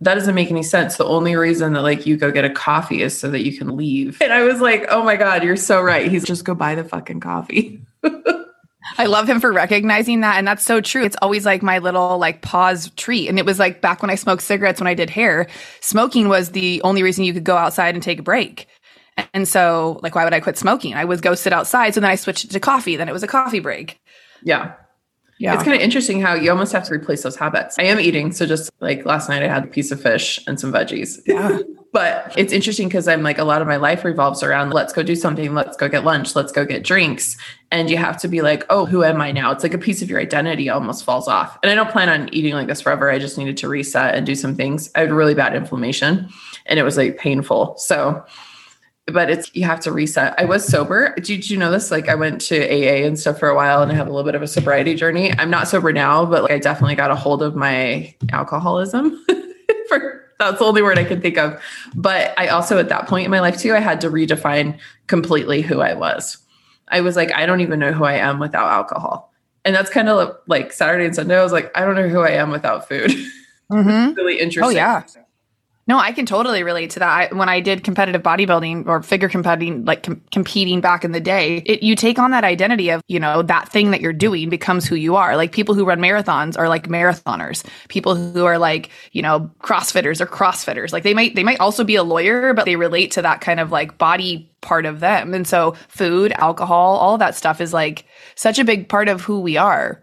that 0.00 0.14
doesn't 0.14 0.34
make 0.34 0.50
any 0.50 0.62
sense. 0.62 0.96
The 0.96 1.04
only 1.04 1.36
reason 1.36 1.72
that 1.74 1.82
like 1.82 2.04
you 2.06 2.16
go 2.16 2.30
get 2.30 2.44
a 2.44 2.50
coffee 2.50 3.02
is 3.02 3.18
so 3.18 3.30
that 3.30 3.44
you 3.44 3.56
can 3.56 3.76
leave. 3.76 4.20
And 4.20 4.32
I 4.32 4.42
was 4.42 4.60
like, 4.60 4.86
oh 4.90 5.04
my 5.04 5.16
God, 5.16 5.42
you're 5.44 5.56
so 5.56 5.80
right. 5.80 6.10
He's 6.10 6.24
just 6.24 6.44
go 6.44 6.54
buy 6.54 6.74
the 6.74 6.84
fucking 6.84 7.20
coffee. 7.20 7.80
I 8.98 9.06
love 9.06 9.28
him 9.28 9.40
for 9.40 9.52
recognizing 9.52 10.20
that. 10.20 10.36
And 10.36 10.46
that's 10.46 10.64
so 10.64 10.80
true. 10.80 11.04
It's 11.04 11.16
always 11.22 11.46
like 11.46 11.62
my 11.62 11.78
little 11.78 12.18
like 12.18 12.42
pause 12.42 12.90
treat. 12.96 13.28
And 13.28 13.38
it 13.38 13.46
was 13.46 13.58
like 13.58 13.80
back 13.80 14.02
when 14.02 14.10
I 14.10 14.14
smoked 14.14 14.42
cigarettes 14.42 14.80
when 14.80 14.86
I 14.86 14.94
did 14.94 15.10
hair, 15.10 15.46
smoking 15.80 16.28
was 16.28 16.50
the 16.50 16.82
only 16.82 17.02
reason 17.02 17.24
you 17.24 17.32
could 17.32 17.44
go 17.44 17.56
outside 17.56 17.94
and 17.94 18.02
take 18.02 18.20
a 18.20 18.22
break. 18.22 18.68
And 19.32 19.46
so, 19.46 20.00
like, 20.02 20.14
why 20.14 20.24
would 20.24 20.34
I 20.34 20.40
quit 20.40 20.58
smoking? 20.58 20.94
I 20.94 21.04
would 21.04 21.22
go 21.22 21.34
sit 21.34 21.52
outside. 21.52 21.94
So 21.94 22.00
then 22.00 22.10
I 22.10 22.16
switched 22.16 22.50
to 22.50 22.60
coffee. 22.60 22.96
Then 22.96 23.08
it 23.08 23.12
was 23.12 23.22
a 23.22 23.28
coffee 23.28 23.60
break. 23.60 24.00
Yeah. 24.42 24.74
Yeah. 25.38 25.54
It's 25.54 25.64
kind 25.64 25.74
of 25.74 25.82
interesting 25.82 26.20
how 26.20 26.34
you 26.34 26.50
almost 26.50 26.72
have 26.72 26.84
to 26.84 26.94
replace 26.94 27.22
those 27.22 27.36
habits. 27.36 27.76
I 27.78 27.84
am 27.84 27.98
eating. 27.98 28.32
So 28.32 28.46
just 28.46 28.70
like 28.80 29.04
last 29.04 29.28
night, 29.28 29.42
I 29.42 29.48
had 29.48 29.64
a 29.64 29.66
piece 29.66 29.90
of 29.90 30.00
fish 30.00 30.40
and 30.46 30.58
some 30.58 30.72
veggies. 30.72 31.20
Yeah. 31.26 31.58
but 31.92 32.32
it's 32.36 32.52
interesting 32.52 32.88
because 32.88 33.08
I'm 33.08 33.22
like, 33.22 33.38
a 33.38 33.44
lot 33.44 33.60
of 33.60 33.68
my 33.68 33.76
life 33.76 34.04
revolves 34.04 34.42
around 34.42 34.70
let's 34.70 34.92
go 34.92 35.02
do 35.02 35.16
something. 35.16 35.54
Let's 35.54 35.76
go 35.76 35.88
get 35.88 36.04
lunch. 36.04 36.36
Let's 36.36 36.52
go 36.52 36.64
get 36.64 36.84
drinks. 36.84 37.36
And 37.74 37.90
you 37.90 37.96
have 37.96 38.16
to 38.18 38.28
be 38.28 38.40
like, 38.40 38.64
oh, 38.70 38.86
who 38.86 39.02
am 39.02 39.20
I 39.20 39.32
now? 39.32 39.50
It's 39.50 39.64
like 39.64 39.74
a 39.74 39.78
piece 39.78 40.00
of 40.00 40.08
your 40.08 40.20
identity 40.20 40.70
almost 40.70 41.02
falls 41.02 41.26
off. 41.26 41.58
And 41.60 41.72
I 41.72 41.74
don't 41.74 41.90
plan 41.90 42.08
on 42.08 42.32
eating 42.32 42.54
like 42.54 42.68
this 42.68 42.80
forever. 42.80 43.10
I 43.10 43.18
just 43.18 43.36
needed 43.36 43.56
to 43.56 43.68
reset 43.68 44.14
and 44.14 44.24
do 44.24 44.36
some 44.36 44.54
things. 44.54 44.92
I 44.94 45.00
had 45.00 45.10
really 45.10 45.34
bad 45.34 45.56
inflammation 45.56 46.28
and 46.66 46.78
it 46.78 46.84
was 46.84 46.96
like 46.96 47.18
painful. 47.18 47.76
So, 47.78 48.24
but 49.08 49.28
it's 49.28 49.52
you 49.56 49.64
have 49.64 49.80
to 49.80 49.90
reset. 49.90 50.38
I 50.38 50.44
was 50.44 50.64
sober. 50.64 51.16
Did 51.16 51.50
you 51.50 51.56
know 51.56 51.72
this? 51.72 51.90
Like 51.90 52.08
I 52.08 52.14
went 52.14 52.40
to 52.42 52.56
AA 52.56 53.04
and 53.04 53.18
stuff 53.18 53.40
for 53.40 53.48
a 53.48 53.56
while 53.56 53.82
and 53.82 53.90
I 53.90 53.96
have 53.96 54.06
a 54.06 54.10
little 54.10 54.24
bit 54.24 54.36
of 54.36 54.42
a 54.42 54.46
sobriety 54.46 54.94
journey. 54.94 55.32
I'm 55.36 55.50
not 55.50 55.66
sober 55.66 55.92
now, 55.92 56.24
but 56.24 56.44
like 56.44 56.52
I 56.52 56.58
definitely 56.60 56.94
got 56.94 57.10
a 57.10 57.16
hold 57.16 57.42
of 57.42 57.56
my 57.56 58.14
alcoholism. 58.30 59.20
for 59.88 60.30
that's 60.38 60.60
the 60.60 60.64
only 60.64 60.82
word 60.82 60.96
I 60.96 61.04
can 61.04 61.20
think 61.20 61.38
of. 61.38 61.60
But 61.96 62.34
I 62.38 62.46
also 62.46 62.78
at 62.78 62.88
that 62.90 63.08
point 63.08 63.24
in 63.24 63.32
my 63.32 63.40
life 63.40 63.58
too, 63.58 63.74
I 63.74 63.80
had 63.80 64.00
to 64.02 64.10
redefine 64.10 64.78
completely 65.08 65.60
who 65.60 65.80
I 65.80 65.94
was. 65.94 66.38
I 66.88 67.00
was 67.00 67.16
like, 67.16 67.32
I 67.32 67.46
don't 67.46 67.60
even 67.60 67.78
know 67.78 67.92
who 67.92 68.04
I 68.04 68.14
am 68.14 68.38
without 68.38 68.70
alcohol. 68.70 69.32
And 69.64 69.74
that's 69.74 69.90
kind 69.90 70.08
of 70.08 70.36
like 70.46 70.72
Saturday 70.72 71.06
and 71.06 71.14
Sunday. 71.14 71.38
I 71.38 71.42
was 71.42 71.52
like, 71.52 71.70
I 71.76 71.84
don't 71.84 71.94
know 71.94 72.08
who 72.08 72.20
I 72.20 72.30
am 72.30 72.50
without 72.50 72.88
food. 72.88 73.12
Mm-hmm. 73.72 74.12
really 74.12 74.38
interesting. 74.40 74.62
Oh 74.62 74.68
yeah. 74.68 75.04
No, 75.86 75.98
I 75.98 76.12
can 76.12 76.24
totally 76.24 76.62
relate 76.62 76.90
to 76.90 76.98
that. 77.00 77.30
I, 77.32 77.34
when 77.34 77.50
I 77.50 77.60
did 77.60 77.84
competitive 77.84 78.22
bodybuilding 78.22 78.86
or 78.86 79.02
figure 79.02 79.28
competing, 79.28 79.84
like 79.84 80.02
com- 80.04 80.22
competing 80.32 80.80
back 80.80 81.04
in 81.04 81.12
the 81.12 81.20
day, 81.20 81.58
it, 81.66 81.82
you 81.82 81.94
take 81.94 82.18
on 82.18 82.30
that 82.30 82.42
identity 82.42 82.88
of, 82.88 83.02
you 83.06 83.20
know, 83.20 83.42
that 83.42 83.68
thing 83.68 83.90
that 83.90 84.00
you're 84.00 84.14
doing 84.14 84.48
becomes 84.48 84.86
who 84.86 84.94
you 84.94 85.14
are. 85.14 85.36
Like 85.36 85.52
people 85.52 85.74
who 85.74 85.84
run 85.84 85.98
marathons 85.98 86.58
are 86.58 86.70
like 86.70 86.88
marathoners. 86.88 87.66
People 87.88 88.14
who 88.14 88.46
are 88.46 88.56
like, 88.56 88.88
you 89.12 89.20
know, 89.20 89.50
CrossFitters 89.60 90.22
or 90.22 90.26
CrossFitters. 90.26 90.90
Like 90.90 91.02
they 91.02 91.12
might, 91.12 91.34
they 91.34 91.44
might 91.44 91.60
also 91.60 91.84
be 91.84 91.96
a 91.96 92.02
lawyer, 92.02 92.54
but 92.54 92.64
they 92.64 92.76
relate 92.76 93.10
to 93.12 93.22
that 93.22 93.42
kind 93.42 93.60
of 93.60 93.70
like 93.70 93.98
body 93.98 94.50
part 94.62 94.86
of 94.86 95.00
them. 95.00 95.34
And 95.34 95.46
so 95.46 95.74
food, 95.88 96.32
alcohol, 96.32 96.96
all 96.96 97.14
of 97.14 97.18
that 97.18 97.34
stuff 97.34 97.60
is 97.60 97.74
like 97.74 98.06
such 98.36 98.58
a 98.58 98.64
big 98.64 98.88
part 98.88 99.08
of 99.10 99.20
who 99.20 99.38
we 99.38 99.58
are. 99.58 100.02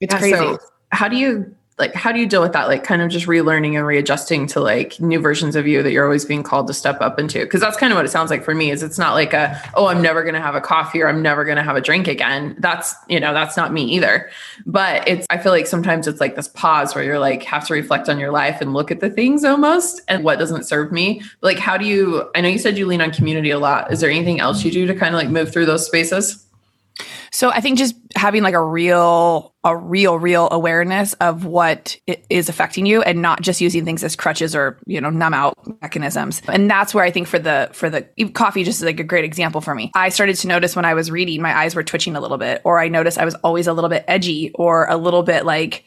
It's 0.00 0.12
yeah, 0.12 0.18
crazy. 0.18 0.36
So 0.36 0.58
how 0.92 1.08
do 1.08 1.16
you 1.16 1.54
like 1.78 1.94
how 1.94 2.10
do 2.10 2.18
you 2.18 2.26
deal 2.26 2.40
with 2.40 2.52
that? 2.52 2.68
Like 2.68 2.84
kind 2.84 3.02
of 3.02 3.10
just 3.10 3.26
relearning 3.26 3.76
and 3.76 3.86
readjusting 3.86 4.46
to 4.48 4.60
like 4.60 4.98
new 4.98 5.20
versions 5.20 5.56
of 5.56 5.66
you 5.66 5.82
that 5.82 5.92
you're 5.92 6.04
always 6.04 6.24
being 6.24 6.42
called 6.42 6.68
to 6.68 6.74
step 6.74 7.02
up 7.02 7.18
into? 7.18 7.40
Because 7.40 7.60
that's 7.60 7.76
kind 7.76 7.92
of 7.92 7.96
what 7.96 8.06
it 8.06 8.10
sounds 8.10 8.30
like 8.30 8.44
for 8.44 8.54
me 8.54 8.70
is 8.70 8.82
it's 8.82 8.98
not 8.98 9.12
like 9.12 9.34
a 9.34 9.60
oh 9.74 9.86
i'm 9.86 10.00
never 10.00 10.22
going 10.22 10.34
to 10.34 10.40
have 10.40 10.54
a 10.54 10.60
coffee 10.60 11.02
or 11.02 11.08
i'm 11.08 11.20
never 11.20 11.44
going 11.44 11.56
to 11.56 11.62
have 11.62 11.76
a 11.76 11.80
drink 11.80 12.08
again. 12.08 12.56
That's 12.58 12.94
you 13.08 13.20
know 13.20 13.34
that's 13.34 13.58
not 13.58 13.74
me 13.74 13.84
either. 13.84 14.30
But 14.64 15.06
it's 15.06 15.26
i 15.28 15.36
feel 15.36 15.52
like 15.52 15.66
sometimes 15.66 16.06
it's 16.06 16.20
like 16.20 16.34
this 16.34 16.48
pause 16.48 16.94
where 16.94 17.04
you're 17.04 17.18
like 17.18 17.42
have 17.42 17.66
to 17.66 17.74
reflect 17.74 18.08
on 18.08 18.18
your 18.18 18.30
life 18.30 18.62
and 18.62 18.72
look 18.72 18.90
at 18.90 19.00
the 19.00 19.10
things 19.10 19.44
almost 19.44 20.00
and 20.08 20.24
what 20.24 20.38
doesn't 20.38 20.64
serve 20.64 20.92
me. 20.92 21.20
Like 21.42 21.58
how 21.58 21.76
do 21.76 21.84
you 21.84 22.30
i 22.34 22.40
know 22.40 22.48
you 22.48 22.58
said 22.58 22.78
you 22.78 22.86
lean 22.86 23.02
on 23.02 23.10
community 23.10 23.50
a 23.50 23.58
lot. 23.58 23.92
Is 23.92 24.00
there 24.00 24.10
anything 24.10 24.40
else 24.40 24.64
you 24.64 24.70
do 24.70 24.86
to 24.86 24.94
kind 24.94 25.14
of 25.14 25.20
like 25.20 25.28
move 25.28 25.52
through 25.52 25.66
those 25.66 25.84
spaces 25.84 26.45
so 27.32 27.50
I 27.50 27.60
think 27.60 27.78
just 27.78 27.94
having 28.14 28.42
like 28.42 28.54
a 28.54 28.62
real, 28.62 29.54
a 29.64 29.76
real, 29.76 30.18
real 30.18 30.48
awareness 30.50 31.12
of 31.14 31.44
what 31.44 31.96
is 32.30 32.48
affecting 32.48 32.86
you 32.86 33.02
and 33.02 33.20
not 33.20 33.42
just 33.42 33.60
using 33.60 33.84
things 33.84 34.02
as 34.02 34.16
crutches 34.16 34.54
or, 34.54 34.78
you 34.86 35.00
know, 35.00 35.10
numb 35.10 35.34
out 35.34 35.54
mechanisms. 35.82 36.40
And 36.48 36.70
that's 36.70 36.94
where 36.94 37.04
I 37.04 37.10
think 37.10 37.28
for 37.28 37.38
the, 37.38 37.68
for 37.72 37.90
the 37.90 38.02
coffee, 38.32 38.64
just 38.64 38.82
like 38.82 39.00
a 39.00 39.04
great 39.04 39.24
example 39.24 39.60
for 39.60 39.74
me. 39.74 39.90
I 39.94 40.08
started 40.08 40.36
to 40.36 40.48
notice 40.48 40.76
when 40.76 40.84
I 40.84 40.94
was 40.94 41.10
reading, 41.10 41.42
my 41.42 41.56
eyes 41.56 41.74
were 41.74 41.82
twitching 41.82 42.16
a 42.16 42.20
little 42.20 42.38
bit, 42.38 42.62
or 42.64 42.78
I 42.78 42.88
noticed 42.88 43.18
I 43.18 43.24
was 43.24 43.34
always 43.36 43.66
a 43.66 43.72
little 43.72 43.90
bit 43.90 44.04
edgy 44.08 44.52
or 44.54 44.86
a 44.88 44.96
little 44.96 45.22
bit 45.22 45.44
like, 45.44 45.84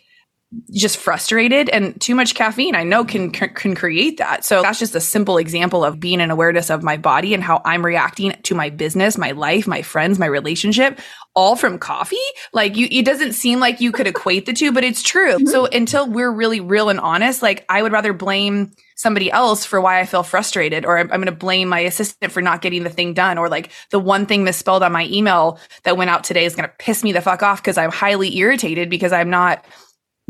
just 0.71 0.97
frustrated 0.97 1.69
and 1.69 1.99
too 2.01 2.15
much 2.15 2.33
caffeine. 2.33 2.75
I 2.75 2.83
know 2.83 3.05
can 3.05 3.29
can 3.31 3.75
create 3.75 4.17
that. 4.17 4.43
So 4.43 4.63
that's 4.63 4.79
just 4.79 4.95
a 4.95 4.99
simple 4.99 5.37
example 5.37 5.83
of 5.83 5.99
being 5.99 6.21
an 6.21 6.31
awareness 6.31 6.71
of 6.71 6.81
my 6.81 6.97
body 6.97 7.33
and 7.33 7.43
how 7.43 7.61
i'm 7.65 7.85
reacting 7.85 8.31
to 8.43 8.55
my 8.55 8.69
business 8.69 9.17
my 9.17 9.31
life 9.31 9.67
my 9.67 9.81
friends 9.81 10.17
my 10.17 10.25
relationship 10.25 10.99
all 11.35 11.55
from 11.55 11.77
coffee. 11.77 12.17
Like 12.51 12.75
you 12.75 12.87
it 12.89 13.05
doesn't 13.05 13.33
seem 13.33 13.59
like 13.59 13.79
you 13.79 13.91
could 13.91 14.07
equate 14.07 14.45
the 14.45 14.53
two 14.53 14.71
but 14.71 14.83
it's 14.83 15.03
true. 15.03 15.35
Mm-hmm. 15.35 15.47
so 15.47 15.65
until 15.65 16.09
we're 16.09 16.31
really 16.31 16.59
real 16.59 16.89
and 16.89 16.99
honest 16.99 17.41
like 17.41 17.65
i 17.69 17.81
would 17.81 17.91
rather 17.91 18.13
blame 18.13 18.71
somebody 18.95 19.31
else 19.31 19.63
for 19.63 19.79
why 19.79 19.99
i 19.99 20.05
feel 20.05 20.23
frustrated 20.23 20.85
or 20.85 20.97
i'm, 20.97 21.11
I'm 21.11 21.21
going 21.21 21.25
to 21.27 21.31
blame 21.31 21.69
my 21.69 21.79
assistant 21.81 22.31
for 22.31 22.41
not 22.41 22.61
getting 22.61 22.83
the 22.83 22.89
thing 22.89 23.13
done 23.13 23.37
or 23.37 23.47
like 23.49 23.71
the 23.91 23.99
one 23.99 24.25
thing 24.25 24.43
misspelled 24.43 24.83
on 24.83 24.91
my 24.91 25.05
email 25.05 25.59
that 25.83 25.97
went 25.97 26.09
out 26.09 26.23
today 26.23 26.45
is 26.45 26.55
going 26.55 26.67
to 26.67 26.75
piss 26.79 27.03
me 27.03 27.11
the 27.11 27.21
fuck 27.21 27.43
off 27.43 27.61
because 27.61 27.77
i'm 27.77 27.91
highly 27.91 28.35
irritated 28.37 28.89
because 28.89 29.13
i'm 29.13 29.29
not 29.29 29.63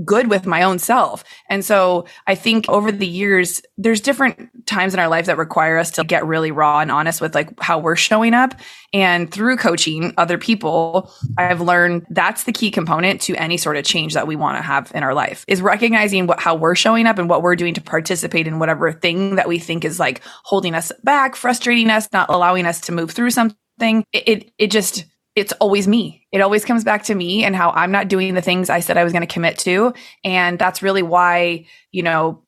good 0.06 0.30
with 0.30 0.46
my 0.46 0.64
own 0.64 0.80
self. 0.80 1.24
And 1.50 1.64
so 1.64 2.06
I 2.28 2.36
think 2.36 2.68
over 2.70 2.92
the 2.92 3.08
years, 3.08 3.62
there's 3.78 4.02
different 4.02 4.50
times 4.66 4.94
in 4.94 5.00
our 5.00 5.08
life 5.08 5.26
that 5.26 5.38
require 5.38 5.78
us 5.78 5.92
to 5.92 6.04
get 6.04 6.26
really 6.26 6.52
raw 6.52 6.80
and 6.80 6.92
honest 6.92 7.22
with 7.22 7.36
like 7.36 7.50
how 7.60 7.80
we're 7.80 7.96
showing 7.96 8.34
up. 8.34 8.54
And 8.94 9.32
through 9.32 9.58
coaching 9.58 10.14
other 10.18 10.38
people, 10.38 11.12
I've 11.38 11.62
learned 11.62 12.08
that's 12.10 12.46
the 12.46 12.52
key 12.52 12.72
component 12.72 13.22
to 13.22 13.36
any 13.36 13.58
sort 13.58 13.78
of 13.78 13.86
change 13.86 14.14
that 14.14 14.26
we 14.26 14.36
want 14.36 14.58
to 14.58 14.64
have 14.64 14.92
in 14.96 15.04
our 15.04 15.14
life 15.14 15.46
is 15.48 15.62
recognizing 15.62 16.28
what, 16.28 16.40
how 16.40 16.56
we're 16.56 16.76
showing 16.76 17.06
up 17.06 17.20
and 17.20 17.30
what 17.30 17.42
we're 17.42 17.56
doing 17.56 17.74
to 17.76 17.82
participate 17.82 18.48
in 18.48 18.58
whatever 18.60 18.92
thing 18.92 19.36
that 19.36 19.48
we 19.48 19.60
think 19.60 19.86
is 19.86 20.00
like 20.00 20.22
holding 20.44 20.74
us 20.74 20.92
back, 21.04 21.36
frustrating 21.36 21.90
us, 21.90 22.10
not 22.12 22.30
allowing 22.30 22.66
us 22.66 22.82
to 22.82 22.92
move 22.92 23.12
through 23.12 23.32
something. 23.32 24.04
It, 24.12 24.28
it, 24.28 24.52
it 24.58 24.72
just, 24.72 25.06
it's 25.40 25.54
always 25.54 25.88
me. 25.88 26.28
It 26.32 26.42
always 26.42 26.66
comes 26.66 26.84
back 26.84 27.04
to 27.04 27.16
me 27.16 27.44
and 27.44 27.56
how 27.56 27.72
I'm 27.72 27.92
not 27.92 28.08
doing 28.08 28.34
the 28.34 28.42
things 28.42 28.70
I 28.70 28.80
said 28.80 28.98
I 28.98 29.04
was 29.04 29.14
going 29.14 29.26
to 29.26 29.34
commit 29.34 29.58
to. 29.60 29.94
And 30.24 30.60
that's 30.60 30.82
really 30.82 31.02
why, 31.02 31.66
you 31.92 32.04
know, 32.04 32.44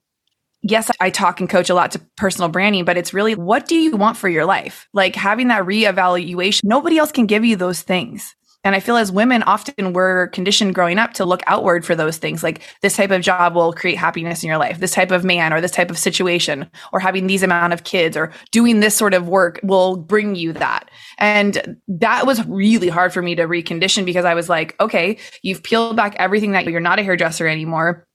yes, 0.61 0.91
I 0.99 1.09
talk 1.09 1.39
and 1.39 1.49
coach 1.49 1.69
a 1.69 1.73
lot 1.73 1.91
to 1.91 2.01
personal 2.17 2.49
branding, 2.49 2.85
but 2.85 2.97
it's 2.97 3.13
really 3.13 3.35
what 3.35 3.67
do 3.67 3.75
you 3.75 3.95
want 3.95 4.17
for 4.17 4.29
your 4.29 4.45
life? 4.45 4.87
Like 4.93 5.15
having 5.15 5.47
that 5.47 5.63
reevaluation. 5.63 6.61
Nobody 6.63 6.97
else 6.97 7.11
can 7.11 7.25
give 7.25 7.45
you 7.45 7.55
those 7.55 7.81
things. 7.81 8.35
And 8.63 8.75
I 8.75 8.79
feel 8.79 8.95
as 8.95 9.11
women, 9.11 9.41
often 9.43 9.93
we're 9.93 10.27
conditioned 10.27 10.75
growing 10.75 10.99
up 10.99 11.13
to 11.13 11.25
look 11.25 11.41
outward 11.47 11.85
for 11.85 11.95
those 11.95 12.17
things. 12.17 12.43
Like 12.43 12.61
this 12.81 12.95
type 12.95 13.09
of 13.09 13.21
job 13.21 13.55
will 13.55 13.73
create 13.73 13.97
happiness 13.97 14.43
in 14.43 14.47
your 14.47 14.57
life. 14.57 14.79
This 14.79 14.93
type 14.93 15.11
of 15.11 15.23
man 15.23 15.51
or 15.51 15.61
this 15.61 15.71
type 15.71 15.89
of 15.89 15.97
situation 15.97 16.69
or 16.93 16.99
having 16.99 17.25
these 17.25 17.41
amount 17.41 17.73
of 17.73 17.83
kids 17.83 18.15
or 18.15 18.31
doing 18.51 18.79
this 18.79 18.95
sort 18.95 19.15
of 19.15 19.27
work 19.27 19.59
will 19.63 19.97
bring 19.97 20.35
you 20.35 20.53
that. 20.53 20.91
And 21.17 21.77
that 21.87 22.27
was 22.27 22.45
really 22.45 22.89
hard 22.89 23.13
for 23.13 23.21
me 23.21 23.33
to 23.35 23.47
recondition 23.47 24.05
because 24.05 24.25
I 24.25 24.35
was 24.35 24.47
like, 24.47 24.79
okay, 24.79 25.17
you've 25.41 25.63
peeled 25.63 25.95
back 25.95 26.15
everything 26.19 26.51
that 26.51 26.65
you're 26.65 26.79
not 26.79 26.99
a 26.99 27.03
hairdresser 27.03 27.47
anymore 27.47 28.07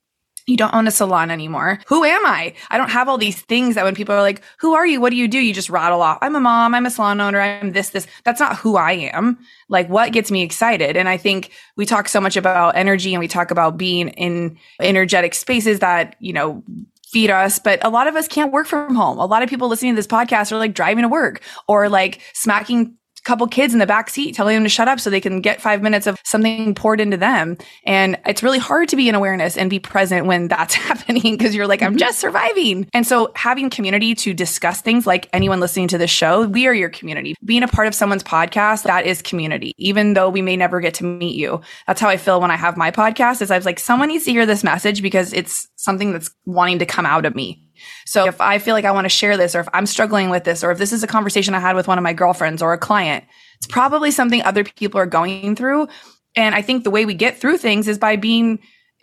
you 0.47 0.57
don't 0.57 0.75
own 0.75 0.87
a 0.87 0.91
salon 0.91 1.31
anymore. 1.31 1.81
Who 1.89 2.05
am 2.05 2.25
I? 2.25 2.55
I 2.71 2.79
don't 2.79 2.91
have 2.91 3.09
all 3.09 3.19
these 3.19 3.43
things 3.43 3.75
that 3.75 3.85
when 3.85 3.95
people 3.95 4.15
are 4.15 4.23
like, 4.23 4.43
who 4.59 4.75
are 4.75 4.87
you? 4.87 5.01
What 5.01 5.11
do 5.11 5.17
you 5.17 5.29
do? 5.29 5.39
You 5.39 5.53
just 5.53 5.71
rattle 5.71 6.03
off. 6.03 6.19
I'm 6.23 6.37
a 6.37 6.41
mom. 6.41 6.75
I'm 6.75 6.87
a 6.87 6.91
salon 6.91 7.21
owner. 7.21 7.41
I'm 7.41 7.73
this, 7.73 7.91
this. 7.91 8.07
That's 8.25 8.41
not 8.41 8.57
who 8.57 8.77
I 8.77 8.93
am. 8.93 9.39
Like 9.69 9.89
what 9.89 10.13
gets 10.13 10.31
me 10.31 10.43
excited? 10.43 10.97
And 10.97 11.09
I 11.09 11.17
think 11.17 11.51
we 11.77 11.85
talk 11.85 12.09
so 12.09 12.21
much 12.21 12.37
about 12.37 12.77
energy 12.77 13.13
and 13.13 13.21
we 13.21 13.29
talk 13.29 13.51
about 13.51 13.77
being 13.77 14.09
in 14.11 14.57
energetic 14.81 15.35
spaces 15.35 15.81
that, 15.81 16.15
you 16.21 16.33
know, 16.33 16.63
feed 17.09 17.31
us, 17.31 17.59
but 17.59 17.85
a 17.85 17.89
lot 17.89 18.09
of 18.09 18.17
us 18.17 18.29
can't 18.29 18.53
work 18.53 18.67
from 18.67 18.95
home. 18.95 19.19
A 19.19 19.27
lot 19.27 19.43
of 19.43 19.49
people 19.49 19.69
listening 19.69 19.93
to 19.93 19.97
this 19.97 20.07
podcast 20.07 20.53
are 20.53 20.59
like 20.59 20.75
driving 20.75 21.03
to 21.03 21.09
work 21.09 21.41
or 21.69 21.89
like 21.89 22.21
smacking 22.35 22.97
couple 23.27 23.47
kids 23.49 23.73
in 23.73 23.81
the 23.81 23.87
back 23.87 24.09
seat 24.09 24.35
telling 24.35 24.55
them 24.55 24.63
to 24.63 24.69
shut 24.69 24.89
up 24.89 25.01
so 25.01 25.11
they 25.11 25.21
can 25.21 25.41
get 25.41 25.61
five 25.61 25.83
minutes 25.83 26.07
of 26.07 26.19
something 26.25 26.75
poured 26.75 27.01
into 27.01 27.17
them. 27.17 27.59
And 27.85 28.19
it's 28.25 28.43
really 28.43 28.59
hard 28.59 28.89
to 28.91 28.97
be 28.97 29.09
in 29.09 29.15
awareness 29.15 29.59
and 29.59 29.69
be 29.69 29.81
present 29.81 30.27
when 30.27 30.49
that's 30.49 30.75
happening 30.87 31.37
because 31.37 31.55
you're 31.55 31.67
like, 31.67 31.83
I'm 31.83 31.93
mm-hmm. 31.93 31.99
just 31.99 32.21
surviving. 32.21 32.89
And 32.95 33.07
so 33.07 33.33
having 33.35 33.69
community 33.69 34.15
to 34.15 34.33
discuss 34.33 34.81
things 34.81 35.07
like 35.07 35.29
anyone 35.33 35.61
listening 35.61 35.89
to 35.89 35.99
this 35.99 36.11
show, 36.11 36.47
we 36.47 36.67
are 36.67 36.75
your 36.75 36.89
community. 36.89 37.35
Being 37.45 37.65
a 37.65 37.69
part 37.69 37.89
of 37.89 37.95
someone's 37.95 38.23
podcast, 38.23 38.85
that 38.85 39.07
is 39.07 39.23
community, 39.23 39.73
even 39.77 40.15
though 40.15 40.31
we 40.31 40.41
may 40.41 40.57
never 40.57 40.81
get 40.81 40.95
to 40.95 41.05
meet 41.05 41.37
you. 41.37 41.61
That's 41.89 42.01
how 42.01 42.09
I 42.09 42.17
feel 42.17 42.41
when 42.41 42.53
I 42.53 42.57
have 42.57 42.77
my 42.77 42.93
podcast 42.93 43.43
is 43.43 43.51
I 43.51 43.57
was 43.57 43.67
like, 43.67 43.81
someone 43.81 44.09
needs 44.09 44.25
to 44.27 44.31
hear 44.31 44.47
this 44.47 44.63
message 44.63 45.03
because 45.03 45.33
it's 45.33 45.69
something 45.77 46.13
that's 46.13 46.31
wanting 46.45 46.79
to 46.79 46.87
come 46.87 47.07
out 47.07 47.27
of 47.27 47.35
me. 47.35 47.66
So 48.05 48.27
if 48.27 48.41
I 48.41 48.59
feel 48.59 48.75
like 48.75 48.85
I 48.85 48.93
want 48.93 49.05
to 49.05 49.11
share 49.11 49.37
this, 49.37 49.55
or 49.55 49.61
if 49.61 49.69
I'm 49.73 49.87
struggling 49.87 50.31
with 50.31 50.45
this, 50.45 50.65
or 50.65 50.71
if 50.71 50.79
this 50.79 50.93
is 50.93 51.03
a 51.03 51.07
conversation 51.07 51.55
I 51.55 51.61
had 51.61 51.77
with 51.77 51.89
one 51.89 51.99
of 51.99 52.05
my 52.05 52.13
girlfriends 52.13 52.63
or 52.63 52.73
a 52.73 52.79
client, 52.79 53.25
it's 53.59 53.67
probably 53.67 54.11
something 54.11 54.43
other 54.43 54.65
people 54.65 55.01
are 55.01 55.07
going 55.07 55.57
through. 55.57 55.89
And 56.35 56.55
I 56.55 56.63
think 56.63 56.85
the 56.85 56.91
way 56.91 57.05
we 57.05 57.15
get 57.15 57.39
through 57.39 57.59
things 57.59 57.89
is 57.89 57.99
by 57.99 58.17
being 58.17 58.59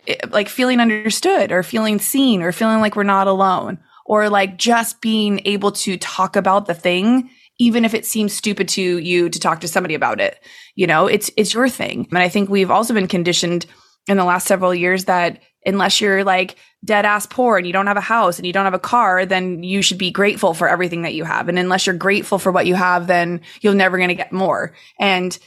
eh, 0.06 0.16
like 0.30 0.48
feeling 0.48 0.80
understood 0.80 1.52
or 1.52 1.62
feeling 1.62 1.98
seen 1.98 2.42
or 2.42 2.52
feeling 2.52 2.80
like 2.80 2.96
we're 2.96 3.02
not 3.02 3.26
alone 3.26 3.78
or 4.06 4.28
like 4.28 4.56
just 4.56 5.00
being 5.00 5.40
able 5.44 5.72
to 5.72 5.96
talk 5.96 6.36
about 6.36 6.66
the 6.66 6.74
thing 6.74 7.30
even 7.60 7.84
if 7.84 7.94
it 7.94 8.04
seems 8.04 8.32
stupid 8.32 8.68
to 8.68 8.98
you 8.98 9.28
to 9.28 9.38
talk 9.38 9.60
to 9.60 9.68
somebody 9.68 9.94
about 9.94 10.20
it. 10.20 10.40
You 10.74 10.86
know 10.86 11.06
it's 11.06 11.30
it's 11.36 11.54
your 11.54 11.68
thing. 11.68 12.06
And 12.10 12.18
i 12.18 12.28
think 12.28 12.48
we've 12.48 12.70
also 12.70 12.94
been 12.94 13.08
conditioned 13.08 13.66
in 14.06 14.16
the 14.16 14.24
last 14.24 14.46
several 14.46 14.74
years 14.74 15.04
that 15.04 15.40
unless 15.66 16.00
you're 16.00 16.24
like 16.24 16.56
dead 16.84 17.06
ass 17.06 17.26
poor 17.26 17.56
and 17.56 17.66
you 17.66 17.72
don't 17.72 17.86
have 17.86 17.96
a 17.96 18.02
house 18.02 18.38
and 18.38 18.46
you 18.46 18.52
don't 18.52 18.64
have 18.64 18.74
a 18.74 18.78
car, 18.78 19.24
then 19.24 19.62
you 19.62 19.82
should 19.82 19.98
be 19.98 20.10
grateful 20.10 20.54
for 20.54 20.68
everything 20.68 21.02
that 21.02 21.14
you 21.14 21.24
have. 21.24 21.48
And 21.48 21.58
unless 21.58 21.86
you're 21.86 21.96
grateful 21.96 22.38
for 22.38 22.52
what 22.52 22.66
you 22.66 22.74
have, 22.74 23.06
then 23.06 23.40
you're 23.60 23.74
never 23.74 23.96
going 23.96 24.08
to 24.08 24.14
get 24.14 24.32
more. 24.32 24.74
And 25.00 25.38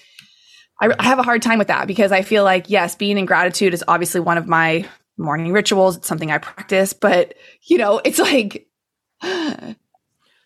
I, 0.82 0.94
I 0.98 1.04
have 1.04 1.20
a 1.20 1.24
hard 1.24 1.42
time 1.42 1.60
with 1.60 1.68
that 1.68 1.88
because 1.88 2.12
I 2.12 2.22
feel 2.22 2.44
like, 2.44 2.70
yes, 2.70 2.96
being 2.96 3.18
in 3.18 3.26
gratitude 3.26 3.74
is 3.74 3.84
obviously 3.88 4.22
one 4.22 4.38
of 4.38 4.48
my 4.48 4.86
morning 5.18 5.52
rituals. 5.52 5.98
It's 5.98 6.08
something 6.08 6.32
I 6.32 6.38
practice, 6.38 6.94
but 6.94 7.36
you 7.64 7.78
know, 7.78 8.00
it's 8.04 8.20
like, 8.20 8.68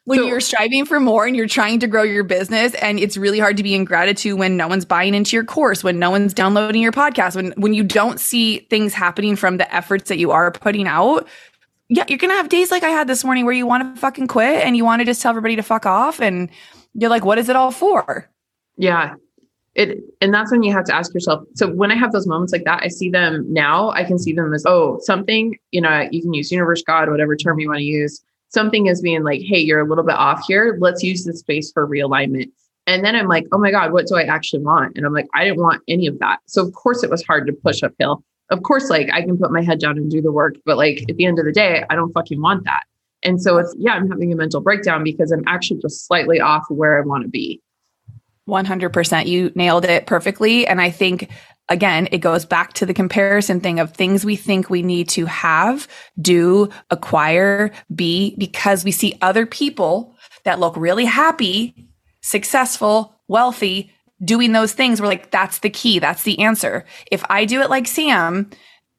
when 0.05 0.19
so, 0.19 0.25
you're 0.25 0.39
striving 0.39 0.85
for 0.85 0.99
more 0.99 1.25
and 1.25 1.35
you're 1.35 1.47
trying 1.47 1.79
to 1.79 1.87
grow 1.87 2.03
your 2.03 2.23
business 2.23 2.73
and 2.75 2.99
it's 2.99 3.17
really 3.17 3.39
hard 3.39 3.57
to 3.57 3.63
be 3.63 3.75
in 3.75 3.85
gratitude 3.85 4.37
when 4.37 4.57
no 4.57 4.67
one's 4.67 4.85
buying 4.85 5.13
into 5.13 5.35
your 5.35 5.43
course 5.43 5.83
when 5.83 5.99
no 5.99 6.09
one's 6.09 6.33
downloading 6.33 6.81
your 6.81 6.91
podcast 6.91 7.35
when 7.35 7.51
when 7.57 7.73
you 7.73 7.83
don't 7.83 8.19
see 8.19 8.59
things 8.69 8.93
happening 8.93 9.35
from 9.35 9.57
the 9.57 9.73
efforts 9.73 10.09
that 10.09 10.17
you 10.17 10.31
are 10.31 10.51
putting 10.51 10.87
out 10.87 11.27
yeah 11.89 12.03
you're 12.07 12.17
gonna 12.17 12.33
have 12.33 12.49
days 12.49 12.71
like 12.71 12.83
i 12.83 12.89
had 12.89 13.07
this 13.07 13.23
morning 13.23 13.45
where 13.45 13.53
you 13.53 13.67
want 13.67 13.95
to 13.95 14.01
fucking 14.01 14.27
quit 14.27 14.65
and 14.65 14.75
you 14.75 14.83
want 14.83 14.99
to 14.99 15.05
just 15.05 15.21
tell 15.21 15.29
everybody 15.29 15.55
to 15.55 15.63
fuck 15.63 15.85
off 15.85 16.19
and 16.19 16.49
you're 16.93 17.09
like 17.09 17.25
what 17.25 17.37
is 17.37 17.49
it 17.49 17.55
all 17.55 17.71
for? 17.71 18.29
Yeah. 18.77 19.15
It 19.75 19.99
and 20.19 20.33
that's 20.33 20.51
when 20.51 20.63
you 20.63 20.73
have 20.73 20.83
to 20.85 20.93
ask 20.93 21.13
yourself 21.13 21.45
so 21.55 21.71
when 21.71 21.93
i 21.93 21.95
have 21.95 22.11
those 22.11 22.27
moments 22.27 22.51
like 22.51 22.65
that 22.65 22.83
i 22.83 22.89
see 22.89 23.09
them 23.09 23.45
now 23.53 23.89
i 23.91 24.03
can 24.03 24.19
see 24.19 24.33
them 24.33 24.53
as 24.53 24.65
oh 24.65 24.99
something 25.03 25.57
you 25.71 25.79
know 25.79 26.09
you 26.11 26.21
can 26.21 26.33
use 26.33 26.51
universe 26.51 26.83
god 26.83 27.09
whatever 27.09 27.37
term 27.37 27.57
you 27.57 27.69
want 27.69 27.77
to 27.77 27.85
use 27.85 28.21
something 28.51 28.87
is 28.87 29.01
being 29.01 29.23
like, 29.23 29.41
hey, 29.41 29.59
you're 29.59 29.79
a 29.79 29.87
little 29.87 30.03
bit 30.03 30.15
off 30.15 30.45
here. 30.47 30.77
Let's 30.79 31.03
use 31.03 31.23
this 31.23 31.39
space 31.39 31.71
for 31.71 31.87
realignment. 31.87 32.51
And 32.87 33.05
then 33.05 33.15
I'm 33.15 33.27
like, 33.27 33.45
oh 33.51 33.57
my 33.57 33.71
God, 33.71 33.93
what 33.93 34.07
do 34.07 34.15
I 34.15 34.23
actually 34.23 34.63
want? 34.63 34.97
And 34.97 35.05
I'm 35.05 35.13
like, 35.13 35.27
I 35.33 35.45
didn't 35.45 35.61
want 35.61 35.83
any 35.87 36.07
of 36.07 36.19
that. 36.19 36.39
So 36.45 36.65
of 36.65 36.73
course 36.73 37.03
it 37.03 37.09
was 37.09 37.23
hard 37.23 37.47
to 37.47 37.53
push 37.53 37.83
uphill. 37.83 38.23
Of 38.49 38.63
course, 38.63 38.89
like 38.89 39.09
I 39.13 39.21
can 39.21 39.37
put 39.37 39.51
my 39.51 39.61
head 39.61 39.79
down 39.79 39.97
and 39.97 40.11
do 40.11 40.21
the 40.21 40.31
work, 40.31 40.55
but 40.65 40.77
like 40.77 41.05
at 41.09 41.15
the 41.15 41.25
end 41.25 41.39
of 41.39 41.45
the 41.45 41.53
day, 41.53 41.85
I 41.89 41.95
don't 41.95 42.11
fucking 42.11 42.41
want 42.41 42.65
that. 42.65 42.83
And 43.23 43.41
so 43.41 43.57
it's 43.59 43.73
yeah, 43.77 43.93
I'm 43.93 44.09
having 44.09 44.33
a 44.33 44.35
mental 44.35 44.61
breakdown 44.61 45.03
because 45.03 45.31
I'm 45.31 45.43
actually 45.47 45.79
just 45.79 46.05
slightly 46.05 46.41
off 46.41 46.65
where 46.69 46.97
I 46.97 47.05
want 47.05 47.23
to 47.23 47.29
be. 47.29 47.61
100%. 48.49 49.27
You 49.27 49.51
nailed 49.55 49.85
it 49.85 50.07
perfectly. 50.07 50.67
And 50.67 50.81
I 50.81 50.89
think 50.89 51.29
again, 51.69 52.07
it 52.11 52.19
goes 52.19 52.45
back 52.45 52.73
to 52.73 52.85
the 52.85 52.93
comparison 52.93 53.59
thing 53.59 53.79
of 53.79 53.93
things 53.93 54.25
we 54.25 54.35
think 54.35 54.69
we 54.69 54.81
need 54.81 55.09
to 55.09 55.25
have, 55.25 55.87
do, 56.19 56.69
acquire, 56.89 57.71
be, 57.93 58.35
because 58.37 58.83
we 58.83 58.91
see 58.91 59.17
other 59.21 59.45
people 59.45 60.17
that 60.43 60.59
look 60.59 60.75
really 60.75 61.05
happy, 61.05 61.89
successful, 62.21 63.15
wealthy, 63.27 63.91
doing 64.23 64.51
those 64.51 64.73
things. 64.73 65.01
We're 65.01 65.07
like, 65.07 65.31
that's 65.31 65.59
the 65.59 65.69
key. 65.69 65.99
That's 65.99 66.23
the 66.23 66.39
answer. 66.39 66.85
If 67.11 67.23
I 67.29 67.45
do 67.45 67.61
it 67.61 67.69
like 67.69 67.87
Sam, 67.87 68.49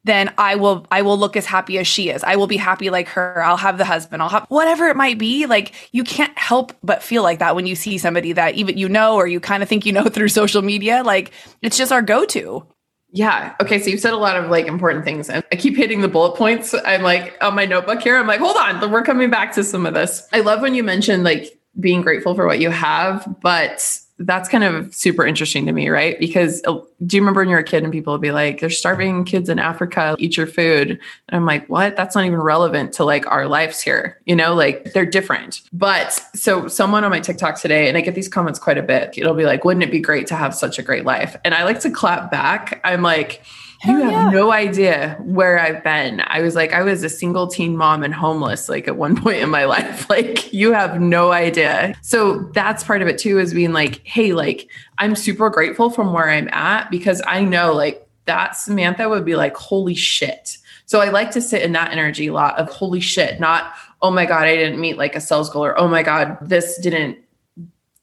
then 0.04 0.32
I 0.36 0.56
will 0.56 0.86
I 0.90 1.02
will 1.02 1.18
look 1.18 1.36
as 1.36 1.46
happy 1.46 1.78
as 1.78 1.86
she 1.86 2.10
is. 2.10 2.24
I 2.24 2.36
will 2.36 2.46
be 2.46 2.56
happy 2.56 2.90
like 2.90 3.08
her. 3.08 3.42
I'll 3.42 3.56
have 3.56 3.78
the 3.78 3.84
husband. 3.84 4.22
I'll 4.22 4.28
have 4.28 4.46
whatever 4.48 4.88
it 4.88 4.96
might 4.96 5.18
be. 5.18 5.46
Like 5.46 5.72
you 5.92 6.02
can't 6.02 6.36
help 6.36 6.72
but 6.82 7.02
feel 7.02 7.22
like 7.22 7.38
that 7.38 7.54
when 7.54 7.66
you 7.66 7.76
see 7.76 7.98
somebody 7.98 8.32
that 8.32 8.54
even 8.54 8.76
you 8.76 8.88
know 8.88 9.14
or 9.14 9.26
you 9.26 9.38
kind 9.38 9.62
of 9.62 9.68
think 9.68 9.86
you 9.86 9.92
know 9.92 10.04
through 10.08 10.28
social 10.28 10.62
media. 10.62 11.02
Like 11.04 11.32
it's 11.60 11.76
just 11.76 11.92
our 11.92 12.02
go-to. 12.02 12.66
Yeah. 13.14 13.54
Okay. 13.60 13.78
So 13.78 13.90
you've 13.90 14.00
said 14.00 14.14
a 14.14 14.16
lot 14.16 14.36
of 14.36 14.50
like 14.50 14.66
important 14.66 15.04
things 15.04 15.28
and 15.28 15.44
I 15.52 15.56
keep 15.56 15.76
hitting 15.76 16.00
the 16.00 16.08
bullet 16.08 16.36
points. 16.36 16.74
I'm 16.84 17.02
like 17.02 17.36
on 17.40 17.54
my 17.54 17.66
notebook 17.66 18.02
here. 18.02 18.16
I'm 18.16 18.26
like, 18.26 18.40
hold 18.40 18.56
on, 18.56 18.90
we're 18.90 19.04
coming 19.04 19.30
back 19.30 19.52
to 19.54 19.62
some 19.64 19.86
of 19.86 19.94
this. 19.94 20.26
I 20.32 20.40
love 20.40 20.62
when 20.62 20.74
you 20.74 20.82
mentioned 20.82 21.22
like 21.22 21.58
being 21.78 22.00
grateful 22.00 22.34
for 22.34 22.46
what 22.46 22.58
you 22.58 22.70
have, 22.70 23.36
but 23.40 23.98
that's 24.18 24.48
kind 24.48 24.62
of 24.62 24.94
super 24.94 25.26
interesting 25.26 25.66
to 25.66 25.72
me, 25.72 25.88
right? 25.88 26.18
Because 26.18 26.62
uh, 26.66 26.78
do 27.06 27.16
you 27.16 27.22
remember 27.22 27.40
when 27.40 27.48
you 27.48 27.54
were 27.54 27.60
a 27.60 27.64
kid 27.64 27.82
and 27.82 27.92
people 27.92 28.12
would 28.12 28.20
be 28.20 28.30
like, 28.30 28.60
"They're 28.60 28.70
starving 28.70 29.24
kids 29.24 29.48
in 29.48 29.58
Africa, 29.58 30.14
eat 30.18 30.36
your 30.36 30.46
food," 30.46 30.90
and 30.90 31.00
I'm 31.30 31.46
like, 31.46 31.66
"What? 31.68 31.96
That's 31.96 32.14
not 32.14 32.24
even 32.24 32.40
relevant 32.40 32.92
to 32.94 33.04
like 33.04 33.26
our 33.30 33.46
lives 33.48 33.80
here." 33.80 34.20
You 34.26 34.36
know, 34.36 34.54
like 34.54 34.92
they're 34.92 35.06
different. 35.06 35.62
But 35.72 36.20
so 36.34 36.68
someone 36.68 37.04
on 37.04 37.10
my 37.10 37.20
TikTok 37.20 37.60
today, 37.60 37.88
and 37.88 37.96
I 37.96 38.00
get 38.00 38.14
these 38.14 38.28
comments 38.28 38.58
quite 38.58 38.78
a 38.78 38.82
bit. 38.82 39.14
It'll 39.16 39.34
be 39.34 39.46
like, 39.46 39.64
"Wouldn't 39.64 39.82
it 39.82 39.90
be 39.90 40.00
great 40.00 40.26
to 40.28 40.36
have 40.36 40.54
such 40.54 40.78
a 40.78 40.82
great 40.82 41.04
life?" 41.04 41.36
And 41.44 41.54
I 41.54 41.64
like 41.64 41.80
to 41.80 41.90
clap 41.90 42.30
back. 42.30 42.80
I'm 42.84 43.02
like 43.02 43.42
you 43.84 44.00
have 44.00 44.10
yeah. 44.10 44.30
no 44.30 44.52
idea 44.52 45.18
where 45.24 45.58
I've 45.58 45.82
been. 45.82 46.22
I 46.26 46.40
was 46.40 46.54
like, 46.54 46.72
I 46.72 46.82
was 46.82 47.02
a 47.02 47.08
single 47.08 47.48
teen 47.48 47.76
mom 47.76 48.02
and 48.02 48.14
homeless, 48.14 48.68
like 48.68 48.86
at 48.86 48.96
one 48.96 49.16
point 49.22 49.38
in 49.38 49.50
my 49.50 49.64
life. 49.64 50.06
Like, 50.12 50.52
you 50.52 50.72
have 50.72 51.00
no 51.00 51.32
idea. 51.32 51.94
So 52.02 52.40
that's 52.52 52.84
part 52.84 53.00
of 53.00 53.08
it 53.08 53.16
too, 53.16 53.38
is 53.38 53.54
being 53.54 53.72
like, 53.72 54.02
hey, 54.04 54.34
like, 54.34 54.68
I'm 54.98 55.16
super 55.16 55.48
grateful 55.48 55.88
from 55.88 56.12
where 56.12 56.28
I'm 56.28 56.50
at 56.52 56.90
because 56.90 57.22
I 57.26 57.42
know 57.44 57.72
like 57.72 58.06
that 58.26 58.56
Samantha 58.56 59.08
would 59.08 59.24
be 59.24 59.36
like, 59.36 59.56
holy 59.56 59.94
shit. 59.94 60.58
So 60.84 61.00
I 61.00 61.08
like 61.08 61.30
to 61.30 61.40
sit 61.40 61.62
in 61.62 61.72
that 61.72 61.92
energy 61.92 62.26
a 62.26 62.32
lot 62.34 62.58
of 62.58 62.68
holy 62.68 63.00
shit, 63.00 63.40
not, 63.40 63.72
oh 64.02 64.10
my 64.10 64.26
God, 64.26 64.42
I 64.42 64.54
didn't 64.54 64.80
meet 64.80 64.98
like 64.98 65.16
a 65.16 65.20
sales 65.20 65.48
goal 65.48 65.64
or 65.64 65.80
oh 65.80 65.88
my 65.88 66.02
God, 66.02 66.36
this 66.42 66.78
didn't 66.78 67.16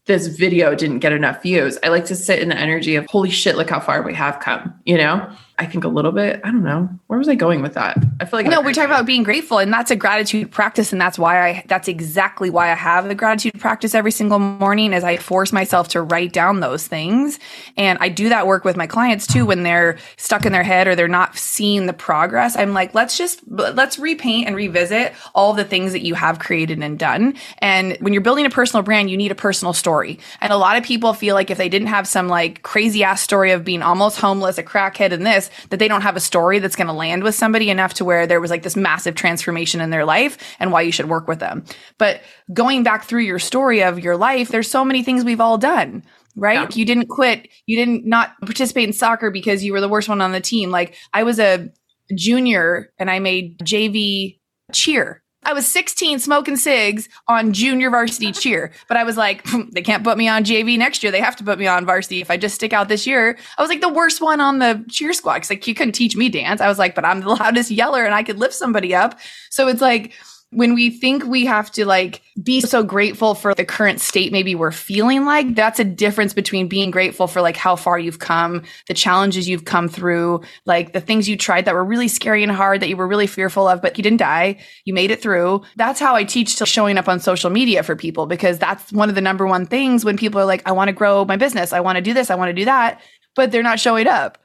this 0.09 0.25
video 0.25 0.73
didn't 0.73 0.99
get 0.99 1.13
enough 1.13 1.43
views. 1.43 1.77
I 1.83 1.89
like 1.89 2.05
to 2.05 2.15
sit 2.15 2.39
in 2.39 2.49
the 2.49 2.57
energy 2.57 2.95
of 2.95 3.05
holy 3.05 3.29
shit, 3.29 3.55
look 3.55 3.69
how 3.69 3.79
far 3.79 4.01
we 4.01 4.15
have 4.15 4.39
come, 4.39 4.73
you 4.83 4.97
know? 4.97 5.31
I 5.59 5.65
think 5.65 5.83
a 5.83 5.89
little 5.89 6.13
bit. 6.13 6.39
I 6.45 6.51
don't 6.51 6.63
know. 6.63 6.89
Where 7.07 7.19
was 7.19 7.27
I 7.27 7.35
going 7.35 7.61
with 7.61 7.73
that? 7.73 7.97
I 8.21 8.25
feel 8.25 8.39
like 8.39 8.47
no. 8.47 8.61
We're 8.61 8.71
talking 8.71 8.89
about 8.89 9.05
being 9.05 9.23
grateful, 9.23 9.57
and 9.57 9.73
that's 9.73 9.91
a 9.91 9.95
gratitude 9.95 10.51
practice, 10.51 10.93
and 10.93 11.01
that's 11.01 11.19
why 11.19 11.49
I. 11.49 11.63
That's 11.67 11.89
exactly 11.89 12.49
why 12.49 12.71
I 12.71 12.75
have 12.75 13.09
the 13.09 13.15
gratitude 13.15 13.59
practice 13.59 13.93
every 13.93 14.11
single 14.11 14.39
morning. 14.39 14.93
As 14.93 15.03
I 15.03 15.17
force 15.17 15.51
myself 15.51 15.89
to 15.89 16.01
write 16.01 16.31
down 16.31 16.61
those 16.61 16.87
things, 16.87 17.39
and 17.75 17.97
I 17.99 18.07
do 18.07 18.29
that 18.29 18.47
work 18.47 18.63
with 18.63 18.77
my 18.77 18.87
clients 18.87 19.27
too 19.27 19.45
when 19.45 19.63
they're 19.63 19.97
stuck 20.15 20.45
in 20.45 20.53
their 20.53 20.63
head 20.63 20.87
or 20.87 20.95
they're 20.95 21.09
not 21.09 21.37
seeing 21.37 21.87
the 21.87 21.93
progress. 21.93 22.55
I'm 22.55 22.73
like, 22.73 22.95
let's 22.95 23.17
just 23.17 23.41
let's 23.49 23.99
repaint 23.99 24.47
and 24.47 24.55
revisit 24.55 25.11
all 25.35 25.53
the 25.53 25.65
things 25.65 25.91
that 25.91 26.05
you 26.05 26.15
have 26.15 26.39
created 26.39 26.81
and 26.81 26.97
done. 26.97 27.35
And 27.57 27.97
when 27.99 28.13
you're 28.13 28.21
building 28.21 28.45
a 28.45 28.49
personal 28.49 28.81
brand, 28.81 29.09
you 29.09 29.17
need 29.17 29.31
a 29.31 29.35
personal 29.35 29.73
story. 29.73 30.19
And 30.39 30.53
a 30.53 30.57
lot 30.57 30.77
of 30.77 30.83
people 30.83 31.13
feel 31.13 31.35
like 31.35 31.51
if 31.51 31.57
they 31.57 31.67
didn't 31.67 31.89
have 31.89 32.07
some 32.07 32.29
like 32.29 32.61
crazy 32.61 33.03
ass 33.03 33.21
story 33.21 33.51
of 33.51 33.65
being 33.65 33.81
almost 33.81 34.19
homeless, 34.19 34.57
a 34.57 34.63
crackhead, 34.63 35.11
and 35.11 35.25
this 35.25 35.48
that 35.69 35.77
they 35.77 35.87
don't 35.87 36.01
have 36.01 36.15
a 36.15 36.21
story 36.21 36.59
that's 36.59 36.75
going 36.75 36.87
to 36.87 36.93
land 36.93 37.23
with 37.23 37.35
somebody 37.35 37.69
enough 37.69 37.93
to 37.95 38.05
where 38.05 38.27
there 38.27 38.41
was 38.41 38.51
like 38.51 38.63
this 38.63 38.75
massive 38.75 39.15
transformation 39.15 39.81
in 39.81 39.89
their 39.89 40.05
life 40.05 40.37
and 40.59 40.71
why 40.71 40.81
you 40.81 40.91
should 40.91 41.09
work 41.09 41.27
with 41.27 41.39
them. 41.39 41.63
But 41.97 42.21
going 42.53 42.83
back 42.83 43.05
through 43.05 43.21
your 43.21 43.39
story 43.39 43.83
of 43.83 43.99
your 43.99 44.17
life, 44.17 44.49
there's 44.49 44.69
so 44.69 44.85
many 44.85 45.03
things 45.03 45.23
we've 45.23 45.41
all 45.41 45.57
done 45.57 46.03
right? 46.35 46.69
Yeah. 46.69 46.77
You 46.77 46.85
didn't 46.85 47.07
quit. 47.07 47.49
You 47.65 47.75
didn't 47.75 48.05
not 48.05 48.39
participate 48.41 48.87
in 48.87 48.93
soccer 48.93 49.29
because 49.29 49.63
you 49.63 49.73
were 49.73 49.81
the 49.81 49.89
worst 49.89 50.07
one 50.07 50.21
on 50.21 50.31
the 50.31 50.39
team. 50.39 50.69
Like 50.69 50.95
I 51.13 51.23
was 51.23 51.37
a 51.37 51.69
junior 52.15 52.93
and 52.97 53.09
I 53.09 53.19
made 53.19 53.59
JV 53.59 54.39
cheer 54.71 55.21
I 55.43 55.53
was 55.53 55.65
16 55.67 56.19
smoking 56.19 56.57
cigs 56.57 57.07
on 57.27 57.53
junior 57.53 57.89
varsity 57.89 58.31
cheer, 58.31 58.71
but 58.87 58.97
I 58.97 59.03
was 59.03 59.15
like, 59.15 59.41
hmm, 59.47 59.69
they 59.71 59.81
can't 59.81 60.03
put 60.03 60.17
me 60.17 60.27
on 60.27 60.43
JV 60.43 60.77
next 60.77 61.01
year. 61.01 61.11
They 61.11 61.21
have 61.21 61.35
to 61.37 61.43
put 61.43 61.57
me 61.57 61.65
on 61.65 61.85
varsity 61.85 62.21
if 62.21 62.29
I 62.29 62.37
just 62.37 62.55
stick 62.55 62.73
out 62.73 62.89
this 62.89 63.07
year. 63.07 63.37
I 63.57 63.61
was 63.61 63.69
like 63.69 63.81
the 63.81 63.89
worst 63.89 64.21
one 64.21 64.41
on 64.41 64.59
the 64.59 64.83
cheer 64.89 65.13
squad. 65.13 65.39
Cause 65.39 65.49
like 65.49 65.65
you 65.65 65.73
couldn't 65.73 65.93
teach 65.93 66.15
me 66.15 66.27
dance. 66.27 66.59
I 66.59 66.67
was 66.67 66.77
like, 66.77 66.93
but 66.93 67.05
I'm 67.05 67.21
the 67.21 67.29
loudest 67.35 67.71
yeller 67.71 68.03
and 68.03 68.13
I 68.13 68.23
could 68.23 68.37
lift 68.37 68.53
somebody 68.53 68.93
up. 68.93 69.17
So 69.49 69.67
it's 69.69 69.81
like, 69.81 70.13
when 70.51 70.73
we 70.73 70.89
think 70.89 71.23
we 71.25 71.45
have 71.45 71.69
to 71.71 71.85
like 71.85 72.21
be 72.41 72.61
so 72.61 72.81
grateful 72.81 73.35
for 73.35 73.53
the 73.53 73.65
current 73.65 73.99
state 73.99 74.31
maybe 74.31 74.55
we're 74.55 74.71
feeling 74.71 75.25
like 75.25 75.53
that's 75.55 75.79
a 75.79 75.83
difference 75.83 76.33
between 76.33 76.67
being 76.67 76.89
grateful 76.89 77.27
for 77.27 77.41
like 77.41 77.57
how 77.57 77.75
far 77.75 77.99
you've 77.99 78.19
come 78.19 78.63
the 78.87 78.93
challenges 78.93 79.47
you've 79.47 79.65
come 79.65 79.87
through 79.87 80.41
like 80.65 80.93
the 80.93 81.01
things 81.01 81.29
you 81.29 81.37
tried 81.37 81.65
that 81.65 81.75
were 81.75 81.83
really 81.83 82.07
scary 82.07 82.41
and 82.41 82.51
hard 82.51 82.81
that 82.81 82.89
you 82.89 82.97
were 82.97 83.07
really 83.07 83.27
fearful 83.27 83.67
of 83.67 83.81
but 83.81 83.97
you 83.97 84.03
didn't 84.03 84.17
die. 84.17 84.57
You 84.85 84.93
made 84.93 85.11
it 85.11 85.21
through. 85.21 85.61
That's 85.75 85.99
how 85.99 86.15
i 86.15 86.23
teach 86.23 86.55
to 86.57 86.65
showing 86.65 86.97
up 86.97 87.07
on 87.07 87.19
social 87.19 87.49
media 87.49 87.83
for 87.83 87.95
people 87.95 88.25
because 88.25 88.57
that's 88.57 88.91
one 88.91 89.09
of 89.09 89.15
the 89.15 89.21
number 89.21 89.45
one 89.45 89.65
things 89.65 90.03
when 90.03 90.17
people 90.17 90.41
are 90.41 90.45
like 90.45 90.67
i 90.67 90.71
want 90.71 90.87
to 90.87 90.93
grow 90.93 91.25
my 91.25 91.37
business. 91.37 91.73
I 91.73 91.79
want 91.79 91.97
to 91.97 92.01
do 92.01 92.13
this. 92.13 92.31
I 92.31 92.35
want 92.35 92.49
to 92.49 92.53
do 92.53 92.65
that. 92.65 93.01
But 93.35 93.51
they're 93.51 93.63
not 93.63 93.79
showing 93.79 94.07
up 94.07 94.38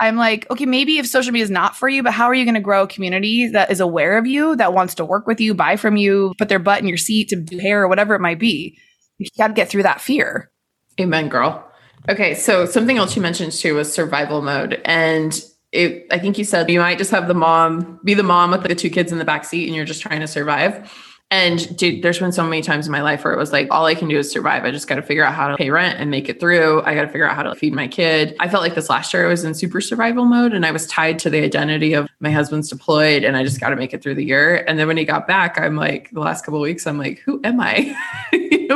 I'm 0.00 0.16
like, 0.16 0.50
okay, 0.50 0.64
maybe 0.64 0.98
if 0.98 1.06
social 1.06 1.30
media 1.30 1.44
is 1.44 1.50
not 1.50 1.76
for 1.76 1.88
you, 1.88 2.02
but 2.02 2.12
how 2.12 2.26
are 2.26 2.34
you 2.34 2.44
going 2.44 2.54
to 2.54 2.60
grow 2.60 2.84
a 2.84 2.88
community 2.88 3.48
that 3.48 3.70
is 3.70 3.80
aware 3.80 4.16
of 4.16 4.26
you, 4.26 4.56
that 4.56 4.72
wants 4.72 4.94
to 4.94 5.04
work 5.04 5.26
with 5.26 5.40
you, 5.40 5.54
buy 5.54 5.76
from 5.76 5.96
you, 5.96 6.32
put 6.38 6.48
their 6.48 6.58
butt 6.58 6.80
in 6.80 6.88
your 6.88 6.96
seat 6.96 7.28
to 7.28 7.36
do 7.36 7.58
hair 7.58 7.82
or 7.82 7.88
whatever 7.88 8.14
it 8.14 8.20
might 8.20 8.38
be? 8.38 8.78
You 9.18 9.26
got 9.36 9.48
to 9.48 9.52
get 9.52 9.68
through 9.68 9.82
that 9.82 10.00
fear. 10.00 10.50
Amen, 10.98 11.28
girl. 11.28 11.70
Okay, 12.08 12.34
so 12.34 12.64
something 12.64 12.96
else 12.96 13.14
you 13.14 13.20
mentioned 13.20 13.52
too 13.52 13.74
was 13.74 13.92
survival 13.92 14.40
mode. 14.40 14.80
And 14.86 15.38
it, 15.72 16.06
I 16.10 16.18
think 16.18 16.38
you 16.38 16.44
said 16.44 16.70
you 16.70 16.80
might 16.80 16.98
just 16.98 17.10
have 17.10 17.28
the 17.28 17.34
mom 17.34 18.00
be 18.02 18.14
the 18.14 18.22
mom 18.22 18.50
with 18.52 18.62
the 18.62 18.74
two 18.74 18.90
kids 18.90 19.12
in 19.12 19.18
the 19.18 19.24
back 19.24 19.44
seat 19.44 19.66
and 19.66 19.76
you're 19.76 19.84
just 19.84 20.02
trying 20.02 20.20
to 20.20 20.26
survive. 20.26 20.90
And 21.32 21.76
dude, 21.76 22.02
there's 22.02 22.18
been 22.18 22.32
so 22.32 22.42
many 22.42 22.60
times 22.60 22.86
in 22.86 22.92
my 22.92 23.02
life 23.02 23.24
where 23.24 23.32
it 23.32 23.38
was 23.38 23.52
like, 23.52 23.68
all 23.70 23.86
I 23.86 23.94
can 23.94 24.08
do 24.08 24.18
is 24.18 24.28
survive. 24.28 24.64
I 24.64 24.72
just 24.72 24.88
got 24.88 24.96
to 24.96 25.02
figure 25.02 25.24
out 25.24 25.32
how 25.32 25.46
to 25.46 25.56
pay 25.56 25.70
rent 25.70 26.00
and 26.00 26.10
make 26.10 26.28
it 26.28 26.40
through. 26.40 26.82
I 26.82 26.94
got 26.96 27.02
to 27.02 27.06
figure 27.08 27.28
out 27.28 27.36
how 27.36 27.44
to 27.44 27.54
feed 27.54 27.72
my 27.72 27.86
kid. 27.86 28.34
I 28.40 28.48
felt 28.48 28.64
like 28.64 28.74
this 28.74 28.90
last 28.90 29.14
year 29.14 29.26
I 29.26 29.28
was 29.28 29.44
in 29.44 29.54
super 29.54 29.80
survival 29.80 30.24
mode 30.24 30.52
and 30.52 30.66
I 30.66 30.72
was 30.72 30.88
tied 30.88 31.20
to 31.20 31.30
the 31.30 31.40
identity 31.40 31.92
of 31.92 32.08
my 32.18 32.32
husband's 32.32 32.68
deployed 32.68 33.22
and 33.22 33.36
I 33.36 33.44
just 33.44 33.60
got 33.60 33.68
to 33.68 33.76
make 33.76 33.94
it 33.94 34.02
through 34.02 34.16
the 34.16 34.24
year. 34.24 34.64
And 34.66 34.76
then 34.76 34.88
when 34.88 34.96
he 34.96 35.04
got 35.04 35.28
back, 35.28 35.56
I'm 35.56 35.76
like, 35.76 36.10
the 36.10 36.20
last 36.20 36.44
couple 36.44 36.60
weeks, 36.60 36.84
I'm 36.84 36.98
like, 36.98 37.20
who 37.20 37.40
am 37.44 37.60
I? 37.60 37.96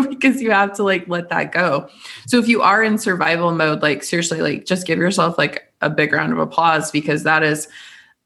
because 0.08 0.40
you 0.40 0.52
have 0.52 0.74
to 0.74 0.84
like 0.84 1.08
let 1.08 1.30
that 1.30 1.50
go. 1.50 1.88
So 2.26 2.38
if 2.38 2.46
you 2.46 2.62
are 2.62 2.84
in 2.84 2.98
survival 2.98 3.50
mode, 3.50 3.82
like 3.82 4.04
seriously, 4.04 4.40
like 4.40 4.64
just 4.64 4.86
give 4.86 5.00
yourself 5.00 5.38
like 5.38 5.72
a 5.80 5.90
big 5.90 6.12
round 6.12 6.32
of 6.32 6.38
applause 6.38 6.92
because 6.92 7.24
that 7.24 7.42
is 7.42 7.66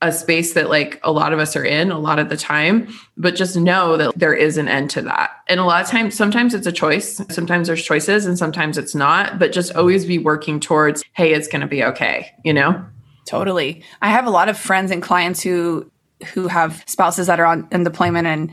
a 0.00 0.12
space 0.12 0.52
that 0.52 0.68
like 0.70 1.00
a 1.02 1.10
lot 1.10 1.32
of 1.32 1.40
us 1.40 1.56
are 1.56 1.64
in 1.64 1.90
a 1.90 1.98
lot 1.98 2.18
of 2.20 2.28
the 2.28 2.36
time 2.36 2.86
but 3.16 3.34
just 3.34 3.56
know 3.56 3.96
that 3.96 4.12
there 4.16 4.34
is 4.34 4.56
an 4.56 4.68
end 4.68 4.88
to 4.90 5.02
that. 5.02 5.30
And 5.48 5.58
a 5.58 5.64
lot 5.64 5.82
of 5.82 5.88
times 5.88 6.16
sometimes 6.16 6.54
it's 6.54 6.66
a 6.66 6.72
choice 6.72 7.20
sometimes 7.30 7.66
there's 7.66 7.82
choices 7.82 8.24
and 8.24 8.38
sometimes 8.38 8.78
it's 8.78 8.94
not 8.94 9.38
but 9.38 9.52
just 9.52 9.74
always 9.74 10.06
be 10.06 10.18
working 10.18 10.60
towards 10.60 11.02
hey 11.14 11.32
it's 11.32 11.48
going 11.48 11.62
to 11.62 11.66
be 11.66 11.82
okay 11.84 12.30
you 12.44 12.52
know? 12.52 12.84
Totally. 13.26 13.82
I 14.00 14.08
have 14.08 14.26
a 14.26 14.30
lot 14.30 14.48
of 14.48 14.56
friends 14.56 14.90
and 14.90 15.02
clients 15.02 15.42
who 15.42 15.90
who 16.32 16.48
have 16.48 16.82
spouses 16.86 17.26
that 17.26 17.38
are 17.40 17.46
on 17.46 17.68
in 17.70 17.84
deployment 17.84 18.26
and 18.26 18.50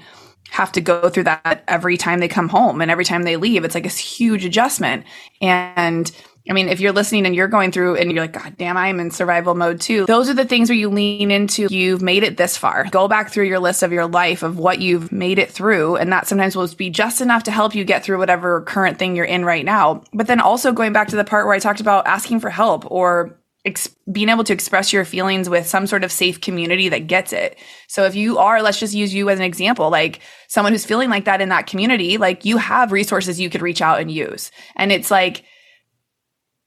have 0.50 0.72
to 0.74 0.82
go 0.82 1.10
through 1.10 1.24
that 1.24 1.64
every 1.68 1.98
time 1.98 2.20
they 2.20 2.28
come 2.28 2.50
home 2.50 2.82
and 2.82 2.92
every 2.92 3.06
time 3.06 3.24
they 3.24 3.38
leave. 3.38 3.64
It's 3.64 3.76
like 3.76 3.86
a 3.86 3.90
huge 3.90 4.46
adjustment. 4.46 5.06
And 5.42 6.12
I 6.50 6.54
mean, 6.54 6.70
if 6.70 6.80
you're 6.80 6.92
listening 6.92 7.26
and 7.26 7.36
you're 7.36 7.48
going 7.48 7.72
through 7.72 7.96
and 7.96 8.12
you're 8.12 8.24
like, 8.24 8.34
God 8.34 8.56
damn, 8.58 8.78
I'm 8.78 9.00
in 9.00 9.10
survival 9.10 9.56
mode 9.56 9.82
too. 9.82 10.06
Those 10.06 10.30
are 10.30 10.34
the 10.34 10.46
things 10.46 10.70
where 10.70 10.78
you 10.78 10.90
lean 10.90 11.32
into, 11.32 11.68
you've 11.72 12.02
made 12.02 12.24
it 12.24 12.38
this 12.38 12.56
far. 12.56 12.86
Go 12.92 13.08
back 13.08 13.32
through 13.32 13.46
your 13.46 13.60
list 13.60 13.82
of 13.82 13.92
your 13.92 14.06
life 14.06 14.44
of 14.44 14.58
what 14.60 14.80
you've 14.80 15.12
made 15.12 15.40
it 15.40 15.52
through. 15.52 15.96
And 15.96 16.12
that 16.12 16.28
sometimes 16.28 16.56
will 16.56 16.68
be 16.68 16.90
just 16.90 17.20
enough 17.20 17.44
to 17.44 17.52
help 17.52 17.74
you 17.74 17.84
get 17.84 18.04
through 18.04 18.20
whatever 18.20 18.62
current 18.62 19.00
thing 19.00 19.16
you're 19.16 19.26
in 19.26 19.44
right 19.44 19.66
now. 19.66 20.04
But 20.14 20.28
then 20.28 20.40
also 20.40 20.72
going 20.72 20.94
back 20.94 21.08
to 21.10 21.16
the 21.16 21.24
part 21.24 21.46
where 21.46 21.56
I 21.56 21.60
talked 21.60 21.82
about 21.82 22.06
asking 22.06 22.42
for 22.42 22.50
help 22.50 22.90
or 22.92 23.40
Ex- 23.66 23.90
being 24.12 24.30
able 24.30 24.44
to 24.44 24.54
express 24.54 24.94
your 24.94 25.04
feelings 25.06 25.50
with 25.50 25.66
some 25.66 25.88
sort 25.88 26.04
of 26.04 26.12
safe 26.12 26.40
community 26.40 26.88
that 26.90 27.08
gets 27.08 27.34
it. 27.34 27.58
So 27.88 28.04
if 28.04 28.14
you 28.14 28.38
are, 28.38 28.62
let's 28.62 28.80
just 28.80 28.94
use 28.94 29.12
you 29.12 29.28
as 29.32 29.40
an 29.40 29.46
example, 29.46 29.90
like 29.90 30.20
someone 30.48 30.72
who's 30.72 30.86
feeling 30.86 31.10
like 31.10 31.26
that 31.26 31.42
in 31.42 31.50
that 31.50 31.66
community, 31.66 32.20
like 32.20 32.46
you 32.46 32.58
have 32.58 32.92
resources 32.92 33.40
you 33.40 33.50
could 33.50 33.64
reach 33.64 33.82
out 33.82 34.00
and 34.00 34.12
use. 34.12 34.52
And 34.76 34.92
it's 34.92 35.10
like, 35.10 35.46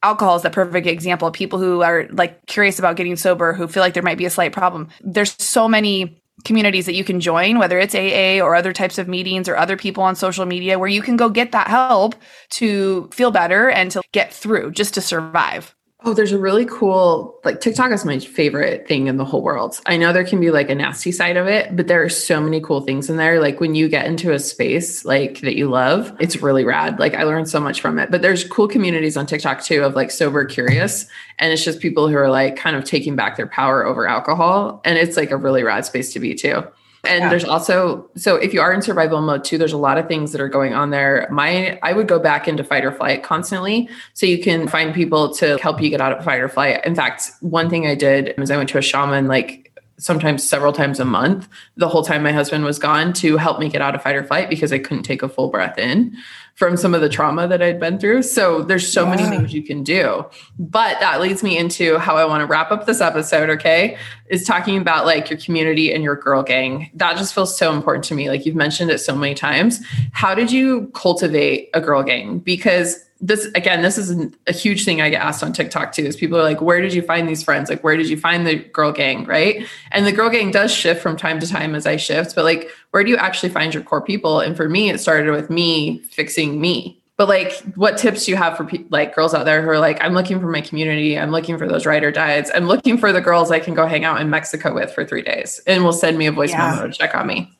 alcohol 0.02 0.36
is 0.36 0.42
the 0.42 0.50
perfect 0.50 0.86
example. 0.86 1.30
People 1.30 1.58
who 1.58 1.82
are 1.82 2.06
like 2.10 2.46
curious 2.46 2.78
about 2.78 2.96
getting 2.96 3.16
sober, 3.16 3.52
who 3.52 3.68
feel 3.68 3.82
like 3.82 3.94
there 3.94 4.02
might 4.02 4.18
be 4.18 4.26
a 4.26 4.30
slight 4.30 4.52
problem. 4.52 4.88
There's 5.02 5.34
so 5.42 5.68
many 5.68 6.22
communities 6.44 6.86
that 6.86 6.94
you 6.94 7.04
can 7.04 7.20
join, 7.20 7.58
whether 7.58 7.78
it's 7.78 7.94
AA 7.94 8.44
or 8.44 8.54
other 8.54 8.72
types 8.72 8.98
of 8.98 9.08
meetings 9.08 9.48
or 9.48 9.56
other 9.56 9.76
people 9.76 10.04
on 10.04 10.14
social 10.14 10.46
media 10.46 10.78
where 10.78 10.88
you 10.88 11.02
can 11.02 11.16
go 11.16 11.28
get 11.28 11.52
that 11.52 11.66
help 11.66 12.14
to 12.50 13.08
feel 13.12 13.30
better 13.30 13.68
and 13.70 13.90
to 13.90 14.02
get 14.12 14.32
through 14.32 14.70
just 14.70 14.94
to 14.94 15.00
survive. 15.00 15.74
Oh, 16.04 16.14
there's 16.14 16.30
a 16.30 16.38
really 16.38 16.64
cool 16.64 17.40
like 17.44 17.60
TikTok 17.60 17.90
is 17.90 18.04
my 18.04 18.20
favorite 18.20 18.86
thing 18.86 19.08
in 19.08 19.16
the 19.16 19.24
whole 19.24 19.42
world. 19.42 19.80
I 19.84 19.96
know 19.96 20.12
there 20.12 20.24
can 20.24 20.40
be 20.40 20.52
like 20.52 20.70
a 20.70 20.74
nasty 20.76 21.10
side 21.10 21.36
of 21.36 21.48
it, 21.48 21.74
but 21.74 21.88
there 21.88 22.04
are 22.04 22.08
so 22.08 22.40
many 22.40 22.60
cool 22.60 22.82
things 22.82 23.10
in 23.10 23.16
there. 23.16 23.40
Like 23.40 23.58
when 23.58 23.74
you 23.74 23.88
get 23.88 24.06
into 24.06 24.32
a 24.32 24.38
space 24.38 25.04
like 25.04 25.40
that 25.40 25.56
you 25.56 25.68
love, 25.68 26.14
it's 26.20 26.40
really 26.40 26.64
rad. 26.64 27.00
Like 27.00 27.14
I 27.14 27.24
learned 27.24 27.48
so 27.48 27.58
much 27.58 27.80
from 27.80 27.98
it. 27.98 28.12
But 28.12 28.22
there's 28.22 28.44
cool 28.44 28.68
communities 28.68 29.16
on 29.16 29.26
TikTok 29.26 29.64
too 29.64 29.82
of 29.82 29.96
like 29.96 30.12
sober 30.12 30.44
curious. 30.44 31.06
And 31.40 31.52
it's 31.52 31.64
just 31.64 31.80
people 31.80 32.08
who 32.08 32.16
are 32.16 32.30
like 32.30 32.54
kind 32.54 32.76
of 32.76 32.84
taking 32.84 33.16
back 33.16 33.36
their 33.36 33.48
power 33.48 33.84
over 33.84 34.06
alcohol. 34.06 34.80
And 34.84 34.96
it's 34.98 35.16
like 35.16 35.32
a 35.32 35.36
really 35.36 35.64
rad 35.64 35.84
space 35.84 36.12
to 36.12 36.20
be 36.20 36.32
too. 36.34 36.62
And 37.04 37.24
yeah. 37.24 37.28
there's 37.28 37.44
also 37.44 38.08
so 38.16 38.36
if 38.36 38.52
you 38.52 38.60
are 38.60 38.72
in 38.72 38.82
survival 38.82 39.20
mode 39.20 39.44
too, 39.44 39.58
there's 39.58 39.72
a 39.72 39.78
lot 39.78 39.98
of 39.98 40.08
things 40.08 40.32
that 40.32 40.40
are 40.40 40.48
going 40.48 40.74
on 40.74 40.90
there. 40.90 41.28
My 41.30 41.78
I 41.82 41.92
would 41.92 42.08
go 42.08 42.18
back 42.18 42.48
into 42.48 42.64
fight 42.64 42.84
or 42.84 42.92
flight 42.92 43.22
constantly 43.22 43.88
so 44.14 44.26
you 44.26 44.42
can 44.42 44.68
find 44.68 44.94
people 44.94 45.32
to 45.34 45.58
help 45.58 45.80
you 45.80 45.90
get 45.90 46.00
out 46.00 46.12
of 46.12 46.24
fight 46.24 46.40
or 46.40 46.48
flight. 46.48 46.84
In 46.84 46.94
fact, 46.94 47.30
one 47.40 47.70
thing 47.70 47.86
I 47.86 47.94
did 47.94 48.34
was 48.36 48.50
I 48.50 48.56
went 48.56 48.68
to 48.70 48.78
a 48.78 48.82
shaman 48.82 49.28
like 49.28 49.68
sometimes 49.98 50.48
several 50.48 50.72
times 50.72 51.00
a 51.00 51.04
month 51.04 51.48
the 51.76 51.88
whole 51.88 52.04
time 52.04 52.22
my 52.22 52.30
husband 52.30 52.64
was 52.64 52.78
gone 52.78 53.12
to 53.12 53.36
help 53.36 53.58
me 53.58 53.68
get 53.68 53.82
out 53.82 53.96
of 53.96 54.02
fight 54.02 54.14
or 54.14 54.22
flight 54.22 54.48
because 54.48 54.72
I 54.72 54.78
couldn't 54.78 55.02
take 55.02 55.22
a 55.22 55.28
full 55.28 55.50
breath 55.50 55.76
in 55.76 56.16
from 56.58 56.76
some 56.76 56.92
of 56.92 57.00
the 57.00 57.08
trauma 57.08 57.46
that 57.46 57.62
I'd 57.62 57.78
been 57.78 58.00
through. 58.00 58.20
So 58.24 58.62
there's 58.62 58.92
so 58.92 59.04
yeah. 59.04 59.14
many 59.14 59.22
things 59.28 59.54
you 59.54 59.62
can 59.62 59.84
do. 59.84 60.26
But 60.58 60.98
that 60.98 61.20
leads 61.20 61.40
me 61.40 61.56
into 61.56 61.98
how 61.98 62.16
I 62.16 62.24
want 62.24 62.40
to 62.40 62.46
wrap 62.46 62.72
up 62.72 62.84
this 62.84 63.00
episode, 63.00 63.48
okay? 63.48 63.96
Is 64.26 64.42
talking 64.42 64.76
about 64.76 65.06
like 65.06 65.30
your 65.30 65.38
community 65.38 65.92
and 65.94 66.02
your 66.02 66.16
girl 66.16 66.42
gang. 66.42 66.90
That 66.94 67.16
just 67.16 67.32
feels 67.32 67.56
so 67.56 67.72
important 67.72 68.06
to 68.06 68.14
me. 68.16 68.28
Like 68.28 68.44
you've 68.44 68.56
mentioned 68.56 68.90
it 68.90 68.98
so 68.98 69.14
many 69.14 69.36
times. 69.36 69.80
How 70.10 70.34
did 70.34 70.50
you 70.50 70.90
cultivate 70.94 71.70
a 71.74 71.80
girl 71.80 72.02
gang? 72.02 72.40
Because 72.40 73.04
this 73.20 73.46
again 73.56 73.82
this 73.82 73.98
is 73.98 74.14
a 74.46 74.52
huge 74.52 74.84
thing 74.84 75.00
i 75.00 75.10
get 75.10 75.20
asked 75.20 75.42
on 75.42 75.52
tiktok 75.52 75.90
too 75.90 76.02
is 76.02 76.14
people 76.14 76.38
are 76.38 76.42
like 76.44 76.60
where 76.60 76.80
did 76.80 76.94
you 76.94 77.02
find 77.02 77.28
these 77.28 77.42
friends 77.42 77.68
like 77.68 77.82
where 77.82 77.96
did 77.96 78.08
you 78.08 78.16
find 78.16 78.46
the 78.46 78.56
girl 78.56 78.92
gang 78.92 79.24
right 79.24 79.66
and 79.90 80.06
the 80.06 80.12
girl 80.12 80.30
gang 80.30 80.52
does 80.52 80.72
shift 80.72 81.02
from 81.02 81.16
time 81.16 81.40
to 81.40 81.46
time 81.46 81.74
as 81.74 81.84
i 81.84 81.96
shift 81.96 82.36
but 82.36 82.44
like 82.44 82.68
where 82.90 83.04
do 83.04 83.10
you 83.10 83.16
actually 83.16 83.50
find 83.50 83.74
your 83.74 83.82
core 83.82 84.02
people? 84.02 84.40
And 84.40 84.56
for 84.56 84.68
me 84.68 84.90
it 84.90 85.00
started 85.00 85.30
with 85.30 85.50
me 85.50 86.00
fixing 86.10 86.60
me. 86.60 87.00
But 87.16 87.28
like 87.28 87.60
what 87.74 87.98
tips 87.98 88.26
do 88.26 88.30
you 88.30 88.36
have 88.36 88.56
for 88.56 88.64
pe- 88.64 88.84
like 88.90 89.14
girls 89.14 89.34
out 89.34 89.44
there 89.44 89.60
who 89.60 89.68
are 89.68 89.80
like 89.80 90.00
i'm 90.00 90.14
looking 90.14 90.38
for 90.38 90.46
my 90.46 90.60
community. 90.60 91.18
I'm 91.18 91.32
looking 91.32 91.58
for 91.58 91.66
those 91.66 91.84
ride 91.84 92.04
or 92.04 92.12
diets 92.12 92.48
i'm 92.54 92.68
looking 92.68 92.96
for 92.96 93.12
the 93.12 93.20
girls 93.20 93.50
i 93.50 93.58
can 93.58 93.74
go 93.74 93.86
hang 93.86 94.04
out 94.04 94.20
in 94.20 94.30
mexico 94.30 94.72
with 94.72 94.92
for 94.92 95.04
three 95.04 95.22
days 95.22 95.60
and 95.66 95.82
will 95.82 95.92
send 95.92 96.16
me 96.16 96.26
a 96.26 96.32
voice 96.32 96.50
yeah. 96.50 96.76
memo 96.76 96.86
to 96.86 96.92
check 96.92 97.16
on 97.16 97.26
me 97.26 97.57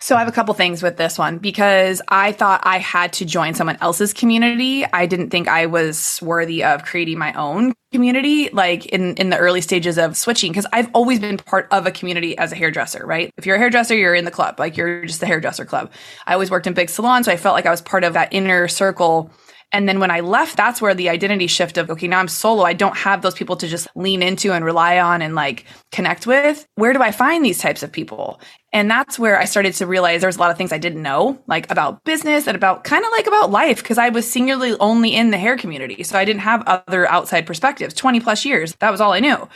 so 0.00 0.14
I 0.14 0.20
have 0.20 0.28
a 0.28 0.32
couple 0.32 0.54
things 0.54 0.82
with 0.82 0.96
this 0.96 1.18
one 1.18 1.38
because 1.38 2.00
I 2.08 2.30
thought 2.32 2.60
I 2.62 2.78
had 2.78 3.12
to 3.14 3.24
join 3.24 3.54
someone 3.54 3.78
else's 3.80 4.12
community. 4.12 4.84
I 4.86 5.06
didn't 5.06 5.30
think 5.30 5.48
I 5.48 5.66
was 5.66 6.20
worthy 6.22 6.62
of 6.62 6.84
creating 6.84 7.18
my 7.18 7.32
own 7.32 7.74
community 7.92 8.48
like 8.50 8.86
in 8.86 9.14
in 9.16 9.30
the 9.30 9.38
early 9.38 9.60
stages 9.60 9.98
of 9.98 10.16
switching 10.16 10.52
because 10.52 10.66
I've 10.72 10.88
always 10.94 11.18
been 11.18 11.36
part 11.38 11.66
of 11.72 11.86
a 11.86 11.90
community 11.90 12.38
as 12.38 12.52
a 12.52 12.54
hairdresser, 12.54 13.04
right? 13.04 13.32
If 13.36 13.44
you're 13.44 13.56
a 13.56 13.58
hairdresser, 13.58 13.96
you're 13.96 14.14
in 14.14 14.24
the 14.24 14.30
club. 14.30 14.60
Like 14.60 14.76
you're 14.76 15.04
just 15.04 15.20
the 15.20 15.26
hairdresser 15.26 15.64
club. 15.64 15.90
I 16.26 16.34
always 16.34 16.50
worked 16.50 16.68
in 16.68 16.74
big 16.74 16.90
salons, 16.90 17.26
so 17.26 17.32
I 17.32 17.36
felt 17.36 17.54
like 17.54 17.66
I 17.66 17.70
was 17.70 17.82
part 17.82 18.04
of 18.04 18.12
that 18.12 18.32
inner 18.32 18.68
circle 18.68 19.32
and 19.70 19.86
then 19.86 20.00
when 20.00 20.10
I 20.10 20.20
left, 20.20 20.56
that's 20.56 20.80
where 20.80 20.94
the 20.94 21.10
identity 21.10 21.46
shift 21.46 21.76
of, 21.76 21.90
okay, 21.90 22.08
now 22.08 22.20
I'm 22.20 22.28
solo. 22.28 22.62
I 22.64 22.72
don't 22.72 22.96
have 22.96 23.20
those 23.20 23.34
people 23.34 23.56
to 23.56 23.68
just 23.68 23.86
lean 23.94 24.22
into 24.22 24.52
and 24.52 24.64
rely 24.64 24.98
on 24.98 25.20
and 25.20 25.34
like 25.34 25.66
connect 25.92 26.26
with. 26.26 26.66
Where 26.76 26.94
do 26.94 27.02
I 27.02 27.12
find 27.12 27.44
these 27.44 27.58
types 27.58 27.82
of 27.82 27.92
people? 27.92 28.40
And 28.72 28.90
that's 28.90 29.18
where 29.18 29.38
I 29.38 29.44
started 29.44 29.74
to 29.74 29.86
realize 29.86 30.20
there 30.20 30.28
was 30.28 30.36
a 30.36 30.40
lot 30.40 30.50
of 30.50 30.56
things 30.56 30.72
I 30.72 30.78
didn't 30.78 31.02
know, 31.02 31.38
like 31.46 31.70
about 31.70 32.02
business 32.04 32.46
and 32.46 32.56
about 32.56 32.84
kind 32.84 33.04
of 33.04 33.10
like 33.12 33.26
about 33.26 33.50
life, 33.50 33.82
because 33.82 33.98
I 33.98 34.08
was 34.08 34.30
singularly 34.30 34.76
only 34.80 35.14
in 35.14 35.30
the 35.30 35.38
hair 35.38 35.58
community. 35.58 36.02
So 36.02 36.18
I 36.18 36.24
didn't 36.24 36.40
have 36.40 36.62
other 36.66 37.06
outside 37.10 37.46
perspectives, 37.46 37.94
20 37.94 38.20
plus 38.20 38.44
years. 38.46 38.74
That 38.80 38.90
was 38.90 39.00
all 39.02 39.12
I 39.12 39.20
knew. 39.20 39.48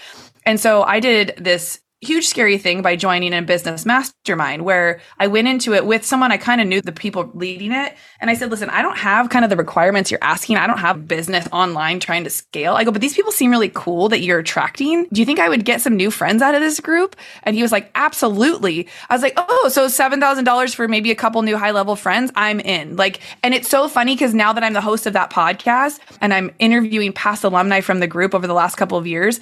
And 0.45 0.59
so 0.59 0.83
I 0.83 1.01
did 1.01 1.35
this 1.39 1.81
huge 2.03 2.27
scary 2.27 2.59
thing 2.59 2.83
by 2.83 2.97
joining 2.97 3.33
a 3.33 3.41
business 3.41 3.87
mastermind 3.87 4.65
where 4.65 5.01
I 5.21 5.29
went 5.29 5.47
into 5.47 5.73
it 5.73 5.87
with 5.87 6.05
someone 6.05 6.33
I 6.33 6.37
kind 6.37 6.61
of 6.61 6.67
knew 6.67 6.81
the 6.81 6.91
people 6.91 7.31
leading 7.33 7.71
it. 7.73 7.97
And 8.21 8.29
I 8.29 8.35
said, 8.35 8.51
listen, 8.51 8.71
I 8.71 8.83
don't 8.83 8.99
have 8.99 9.31
kind 9.31 9.45
of 9.45 9.51
the 9.51 9.57
requirements 9.57 10.11
you're 10.11 10.19
asking. 10.21 10.57
I 10.57 10.67
don't 10.67 10.79
have 10.79 11.07
business 11.07 11.47
online 11.53 12.01
trying 12.01 12.25
to 12.25 12.31
scale. 12.31 12.75
I 12.75 12.83
go, 12.83 12.91
but 12.91 13.01
these 13.01 13.15
people 13.15 13.31
seem 13.31 13.53
really 13.53 13.71
cool 13.73 14.09
that 14.09 14.21
you're 14.21 14.41
attracting. 14.41 15.07
Do 15.13 15.21
you 15.21 15.25
think 15.25 15.39
I 15.39 15.49
would 15.49 15.65
get 15.65 15.81
some 15.81 15.97
new 15.97 16.11
friends 16.11 16.43
out 16.43 16.57
of 16.57 16.61
this 16.61 16.81
group? 16.81 17.15
And 17.45 17.55
he 17.55 17.63
was 17.63 17.71
like, 17.71 17.91
absolutely. 17.95 18.89
I 19.09 19.15
was 19.15 19.23
like, 19.23 19.35
oh, 19.37 19.69
so 19.73 19.87
$7,000 19.87 20.75
for 20.75 20.89
maybe 20.89 21.13
a 21.13 21.17
couple 21.17 21.41
new 21.43 21.57
high 21.57 21.71
level 21.71 21.95
friends. 21.95 22.33
I'm 22.35 22.59
in. 22.59 22.97
Like, 22.97 23.21
and 23.45 23.55
it's 23.55 23.69
so 23.69 23.87
funny 23.87 24.17
because 24.17 24.35
now 24.35 24.53
that 24.53 24.65
I'm 24.65 24.73
the 24.73 24.81
host 24.81 25.07
of 25.07 25.13
that 25.13 25.31
podcast 25.31 26.01
and 26.21 26.35
I'm 26.35 26.51
interviewing 26.59 27.13
past 27.13 27.45
alumni 27.45 27.81
from 27.81 28.01
the 28.01 28.09
group 28.09 28.35
over 28.35 28.49
the 28.49 28.55
last 28.55 28.75
couple 28.75 28.99
of 28.99 29.07
years, 29.07 29.39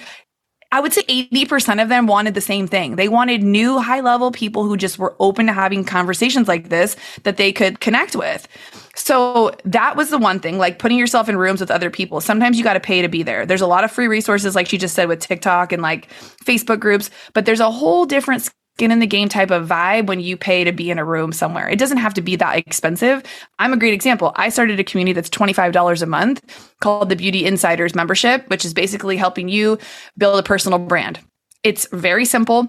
I 0.73 0.79
would 0.79 0.93
say 0.93 1.03
80% 1.03 1.81
of 1.81 1.89
them 1.89 2.07
wanted 2.07 2.33
the 2.33 2.41
same 2.41 2.65
thing. 2.65 2.95
They 2.95 3.09
wanted 3.09 3.43
new 3.43 3.79
high 3.79 3.99
level 3.99 4.31
people 4.31 4.63
who 4.63 4.77
just 4.77 4.97
were 4.97 5.15
open 5.19 5.47
to 5.47 5.53
having 5.53 5.83
conversations 5.83 6.47
like 6.47 6.69
this 6.69 6.95
that 7.23 7.35
they 7.35 7.51
could 7.51 7.81
connect 7.81 8.15
with. 8.15 8.47
So 8.95 9.51
that 9.65 9.97
was 9.97 10.09
the 10.09 10.17
one 10.17 10.39
thing, 10.39 10.57
like 10.57 10.79
putting 10.79 10.97
yourself 10.97 11.27
in 11.27 11.37
rooms 11.37 11.59
with 11.59 11.71
other 11.71 11.89
people. 11.89 12.21
Sometimes 12.21 12.57
you 12.57 12.63
got 12.63 12.73
to 12.73 12.79
pay 12.79 13.01
to 13.01 13.09
be 13.09 13.21
there. 13.21 13.45
There's 13.45 13.61
a 13.61 13.67
lot 13.67 13.83
of 13.83 13.91
free 13.91 14.07
resources, 14.07 14.55
like 14.55 14.67
she 14.67 14.77
just 14.77 14.95
said 14.95 15.09
with 15.09 15.19
TikTok 15.19 15.73
and 15.73 15.81
like 15.81 16.09
Facebook 16.45 16.79
groups, 16.79 17.09
but 17.33 17.45
there's 17.45 17.59
a 17.59 17.71
whole 17.71 18.05
different 18.05 18.49
skin 18.81 18.89
in 18.89 18.97
the 18.97 19.05
game 19.05 19.29
type 19.29 19.51
of 19.51 19.67
vibe 19.67 20.07
when 20.07 20.19
you 20.19 20.35
pay 20.35 20.63
to 20.63 20.71
be 20.71 20.89
in 20.89 20.97
a 20.97 21.05
room 21.05 21.31
somewhere. 21.31 21.69
It 21.69 21.77
doesn't 21.77 21.99
have 21.99 22.15
to 22.15 22.21
be 22.21 22.35
that 22.37 22.57
expensive. 22.57 23.21
I'm 23.59 23.73
a 23.73 23.77
great 23.77 23.93
example. 23.93 24.33
I 24.37 24.49
started 24.49 24.79
a 24.79 24.83
community 24.83 25.13
that's 25.13 25.29
$25 25.29 26.01
a 26.01 26.05
month 26.07 26.73
called 26.81 27.09
the 27.09 27.15
Beauty 27.15 27.45
Insiders 27.45 27.93
membership, 27.93 28.49
which 28.49 28.65
is 28.65 28.73
basically 28.73 29.17
helping 29.17 29.49
you 29.49 29.77
build 30.17 30.39
a 30.39 30.41
personal 30.41 30.79
brand. 30.79 31.19
It's 31.61 31.87
very 31.91 32.25
simple. 32.25 32.67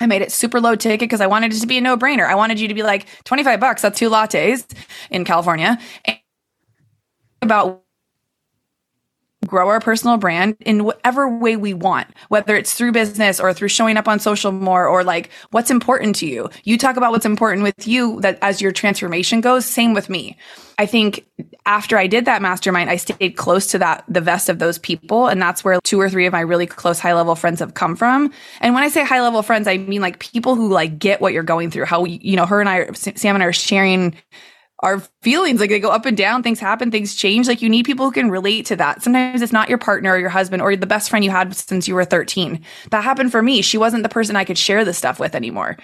I 0.00 0.06
made 0.06 0.22
it 0.22 0.32
super 0.32 0.60
low 0.60 0.74
ticket 0.74 0.98
because 0.98 1.20
I 1.20 1.28
wanted 1.28 1.52
it 1.52 1.60
to 1.60 1.68
be 1.68 1.78
a 1.78 1.80
no 1.80 1.96
brainer. 1.96 2.26
I 2.26 2.34
wanted 2.34 2.58
you 2.58 2.66
to 2.66 2.74
be 2.74 2.82
like 2.82 3.06
25 3.22 3.60
bucks, 3.60 3.82
that's 3.82 3.96
two 3.96 4.10
lattes 4.10 4.66
in 5.08 5.24
California. 5.24 5.78
And 6.04 6.18
about 7.42 7.84
grow 9.44 9.68
our 9.68 9.80
personal 9.80 10.16
brand 10.16 10.56
in 10.60 10.84
whatever 10.84 11.28
way 11.28 11.56
we 11.56 11.74
want, 11.74 12.08
whether 12.28 12.56
it's 12.56 12.74
through 12.74 12.92
business 12.92 13.40
or 13.40 13.52
through 13.52 13.68
showing 13.68 13.96
up 13.96 14.08
on 14.08 14.18
social 14.18 14.52
more 14.52 14.86
or 14.86 15.04
like 15.04 15.30
what's 15.50 15.70
important 15.70 16.16
to 16.16 16.26
you. 16.26 16.48
You 16.64 16.78
talk 16.78 16.96
about 16.96 17.12
what's 17.12 17.26
important 17.26 17.62
with 17.62 17.86
you 17.86 18.20
that 18.20 18.38
as 18.42 18.60
your 18.60 18.72
transformation 18.72 19.40
goes, 19.40 19.64
same 19.66 19.94
with 19.94 20.08
me. 20.08 20.36
I 20.78 20.86
think 20.86 21.26
after 21.66 21.96
I 21.96 22.06
did 22.06 22.24
that 22.24 22.42
mastermind, 22.42 22.90
I 22.90 22.96
stayed 22.96 23.36
close 23.36 23.68
to 23.68 23.78
that, 23.78 24.04
the 24.08 24.20
vest 24.20 24.48
of 24.48 24.58
those 24.58 24.78
people. 24.78 25.28
And 25.28 25.40
that's 25.40 25.64
where 25.64 25.80
two 25.82 26.00
or 26.00 26.10
three 26.10 26.26
of 26.26 26.32
my 26.32 26.40
really 26.40 26.66
close 26.66 26.98
high 26.98 27.14
level 27.14 27.36
friends 27.36 27.60
have 27.60 27.74
come 27.74 27.96
from. 27.96 28.32
And 28.60 28.74
when 28.74 28.82
I 28.82 28.88
say 28.88 29.04
high 29.04 29.22
level 29.22 29.42
friends, 29.42 29.68
I 29.68 29.78
mean 29.78 30.00
like 30.00 30.18
people 30.18 30.56
who 30.56 30.68
like 30.68 30.98
get 30.98 31.20
what 31.20 31.32
you're 31.32 31.42
going 31.42 31.70
through, 31.70 31.84
how, 31.84 32.04
you 32.04 32.36
know, 32.36 32.46
her 32.46 32.60
and 32.60 32.68
I, 32.68 32.90
Sam 32.92 33.36
and 33.36 33.42
I 33.42 33.46
are 33.46 33.52
sharing 33.52 34.14
our 34.84 35.00
feelings 35.22 35.60
like 35.60 35.70
they 35.70 35.80
go 35.80 35.90
up 35.90 36.04
and 36.04 36.16
down 36.16 36.42
things 36.42 36.60
happen 36.60 36.90
things 36.90 37.14
change 37.14 37.48
like 37.48 37.62
you 37.62 37.70
need 37.70 37.86
people 37.86 38.04
who 38.04 38.12
can 38.12 38.30
relate 38.30 38.66
to 38.66 38.76
that. 38.76 39.02
Sometimes 39.02 39.40
it's 39.40 39.52
not 39.52 39.68
your 39.68 39.78
partner 39.78 40.12
or 40.12 40.18
your 40.18 40.28
husband 40.28 40.60
or 40.60 40.76
the 40.76 40.86
best 40.86 41.08
friend 41.08 41.24
you 41.24 41.30
had 41.30 41.56
since 41.56 41.88
you 41.88 41.94
were 41.94 42.04
13 42.04 42.62
that 42.90 43.02
happened 43.02 43.32
for 43.32 43.42
me. 43.42 43.62
She 43.62 43.78
wasn't 43.78 44.02
the 44.02 44.08
person 44.08 44.36
i 44.36 44.44
could 44.44 44.58
share 44.58 44.84
this 44.84 44.98
stuff 44.98 45.18
with 45.18 45.34
anymore 45.34 45.78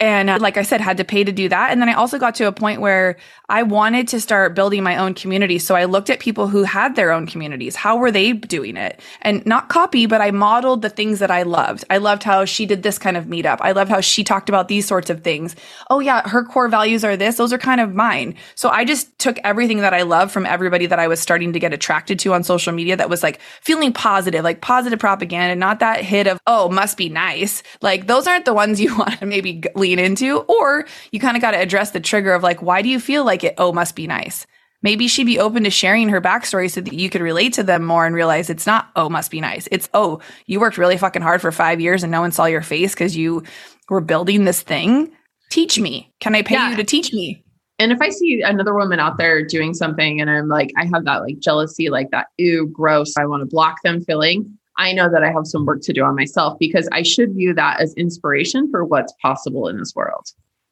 and 0.00 0.30
uh, 0.30 0.38
like 0.40 0.56
I 0.56 0.62
said, 0.62 0.80
had 0.80 0.96
to 0.98 1.04
pay 1.04 1.24
to 1.24 1.32
do 1.32 1.48
that. 1.48 1.70
And 1.70 1.80
then 1.80 1.88
I 1.88 1.94
also 1.94 2.18
got 2.18 2.36
to 2.36 2.46
a 2.46 2.52
point 2.52 2.80
where 2.80 3.16
I 3.48 3.62
wanted 3.62 4.06
to 4.08 4.20
start 4.20 4.54
building 4.54 4.82
my 4.82 4.96
own 4.96 5.14
community. 5.14 5.58
So 5.58 5.74
I 5.74 5.86
looked 5.86 6.10
at 6.10 6.20
people 6.20 6.48
who 6.48 6.62
had 6.62 6.94
their 6.94 7.10
own 7.10 7.26
communities. 7.26 7.74
How 7.74 7.96
were 7.96 8.10
they 8.10 8.32
doing 8.32 8.76
it? 8.76 9.00
And 9.22 9.44
not 9.46 9.70
copy, 9.70 10.06
but 10.06 10.20
I 10.20 10.30
modeled 10.30 10.82
the 10.82 10.90
things 10.90 11.18
that 11.18 11.30
I 11.30 11.42
loved. 11.42 11.84
I 11.90 11.96
loved 11.98 12.22
how 12.22 12.44
she 12.44 12.66
did 12.66 12.82
this 12.82 12.98
kind 12.98 13.16
of 13.16 13.24
meetup. 13.24 13.58
I 13.60 13.72
loved 13.72 13.90
how 13.90 14.00
she 14.00 14.22
talked 14.22 14.48
about 14.48 14.68
these 14.68 14.86
sorts 14.86 15.10
of 15.10 15.24
things. 15.24 15.56
Oh 15.90 15.98
yeah, 15.98 16.28
her 16.28 16.44
core 16.44 16.68
values 16.68 17.04
are 17.04 17.16
this. 17.16 17.36
Those 17.36 17.52
are 17.52 17.58
kind 17.58 17.80
of 17.80 17.94
mine. 17.94 18.34
So 18.54 18.68
I 18.68 18.84
just 18.84 19.18
took 19.18 19.38
everything 19.42 19.78
that 19.78 19.94
I 19.94 20.02
love 20.02 20.30
from 20.30 20.46
everybody 20.46 20.86
that 20.86 20.98
I 20.98 21.08
was 21.08 21.20
starting 21.20 21.54
to 21.54 21.58
get 21.58 21.72
attracted 21.72 22.18
to 22.20 22.34
on 22.34 22.44
social 22.44 22.72
media 22.72 22.96
that 22.96 23.08
was 23.08 23.22
like 23.22 23.40
feeling 23.62 23.92
positive, 23.92 24.44
like 24.44 24.60
positive 24.60 24.98
propaganda, 24.98 25.56
not 25.56 25.80
that 25.80 26.04
hit 26.04 26.26
of, 26.26 26.38
oh, 26.46 26.68
must 26.68 26.96
be 26.96 27.08
nice. 27.08 27.62
Like 27.80 28.06
those 28.06 28.26
aren't 28.26 28.44
the 28.44 28.54
ones 28.54 28.80
you 28.80 28.96
want 28.98 29.18
to 29.20 29.26
maybe 29.26 29.62
lean 29.88 29.98
into, 29.98 30.38
or 30.40 30.86
you 31.10 31.20
kind 31.20 31.36
of 31.36 31.40
got 31.40 31.52
to 31.52 31.60
address 31.60 31.92
the 31.92 32.00
trigger 32.00 32.32
of 32.32 32.42
like, 32.42 32.62
why 32.62 32.82
do 32.82 32.88
you 32.88 33.00
feel 33.00 33.24
like 33.24 33.44
it? 33.44 33.54
Oh, 33.58 33.72
must 33.72 33.94
be 33.94 34.06
nice. 34.06 34.46
Maybe 34.80 35.08
she'd 35.08 35.24
be 35.24 35.40
open 35.40 35.64
to 35.64 35.70
sharing 35.70 36.08
her 36.08 36.20
backstory 36.20 36.70
so 36.70 36.80
that 36.80 36.92
you 36.94 37.10
could 37.10 37.20
relate 37.20 37.52
to 37.54 37.64
them 37.64 37.84
more 37.84 38.06
and 38.06 38.14
realize 38.14 38.48
it's 38.48 38.66
not, 38.66 38.90
oh, 38.94 39.08
must 39.08 39.30
be 39.30 39.40
nice. 39.40 39.66
It's, 39.72 39.88
oh, 39.92 40.20
you 40.46 40.60
worked 40.60 40.78
really 40.78 40.96
fucking 40.96 41.22
hard 41.22 41.40
for 41.40 41.50
five 41.50 41.80
years 41.80 42.04
and 42.04 42.12
no 42.12 42.20
one 42.20 42.30
saw 42.30 42.44
your 42.44 42.62
face 42.62 42.94
because 42.94 43.16
you 43.16 43.42
were 43.88 44.00
building 44.00 44.44
this 44.44 44.62
thing. 44.62 45.10
Teach 45.50 45.80
me. 45.80 46.12
Can 46.20 46.34
I 46.34 46.42
pay 46.42 46.54
yeah. 46.54 46.70
you 46.70 46.76
to 46.76 46.84
teach 46.84 47.12
me? 47.12 47.42
And 47.80 47.92
if 47.92 48.00
I 48.00 48.10
see 48.10 48.42
another 48.42 48.74
woman 48.74 49.00
out 49.00 49.18
there 49.18 49.44
doing 49.44 49.72
something 49.72 50.20
and 50.20 50.28
I'm 50.28 50.48
like, 50.48 50.72
I 50.76 50.84
have 50.86 51.04
that 51.04 51.22
like 51.22 51.38
jealousy, 51.38 51.90
like 51.90 52.10
that, 52.10 52.26
ew, 52.36 52.68
gross, 52.68 53.16
I 53.16 53.24
want 53.24 53.40
to 53.40 53.46
block 53.46 53.82
them 53.82 54.00
feeling, 54.04 54.57
I 54.78 54.92
know 54.92 55.10
that 55.10 55.22
I 55.22 55.30
have 55.32 55.46
some 55.46 55.66
work 55.66 55.82
to 55.82 55.92
do 55.92 56.04
on 56.04 56.14
myself 56.14 56.58
because 56.58 56.88
I 56.92 57.02
should 57.02 57.34
view 57.34 57.52
that 57.54 57.80
as 57.80 57.92
inspiration 57.94 58.70
for 58.70 58.84
what's 58.84 59.12
possible 59.20 59.68
in 59.68 59.76
this 59.76 59.94
world. 59.94 60.26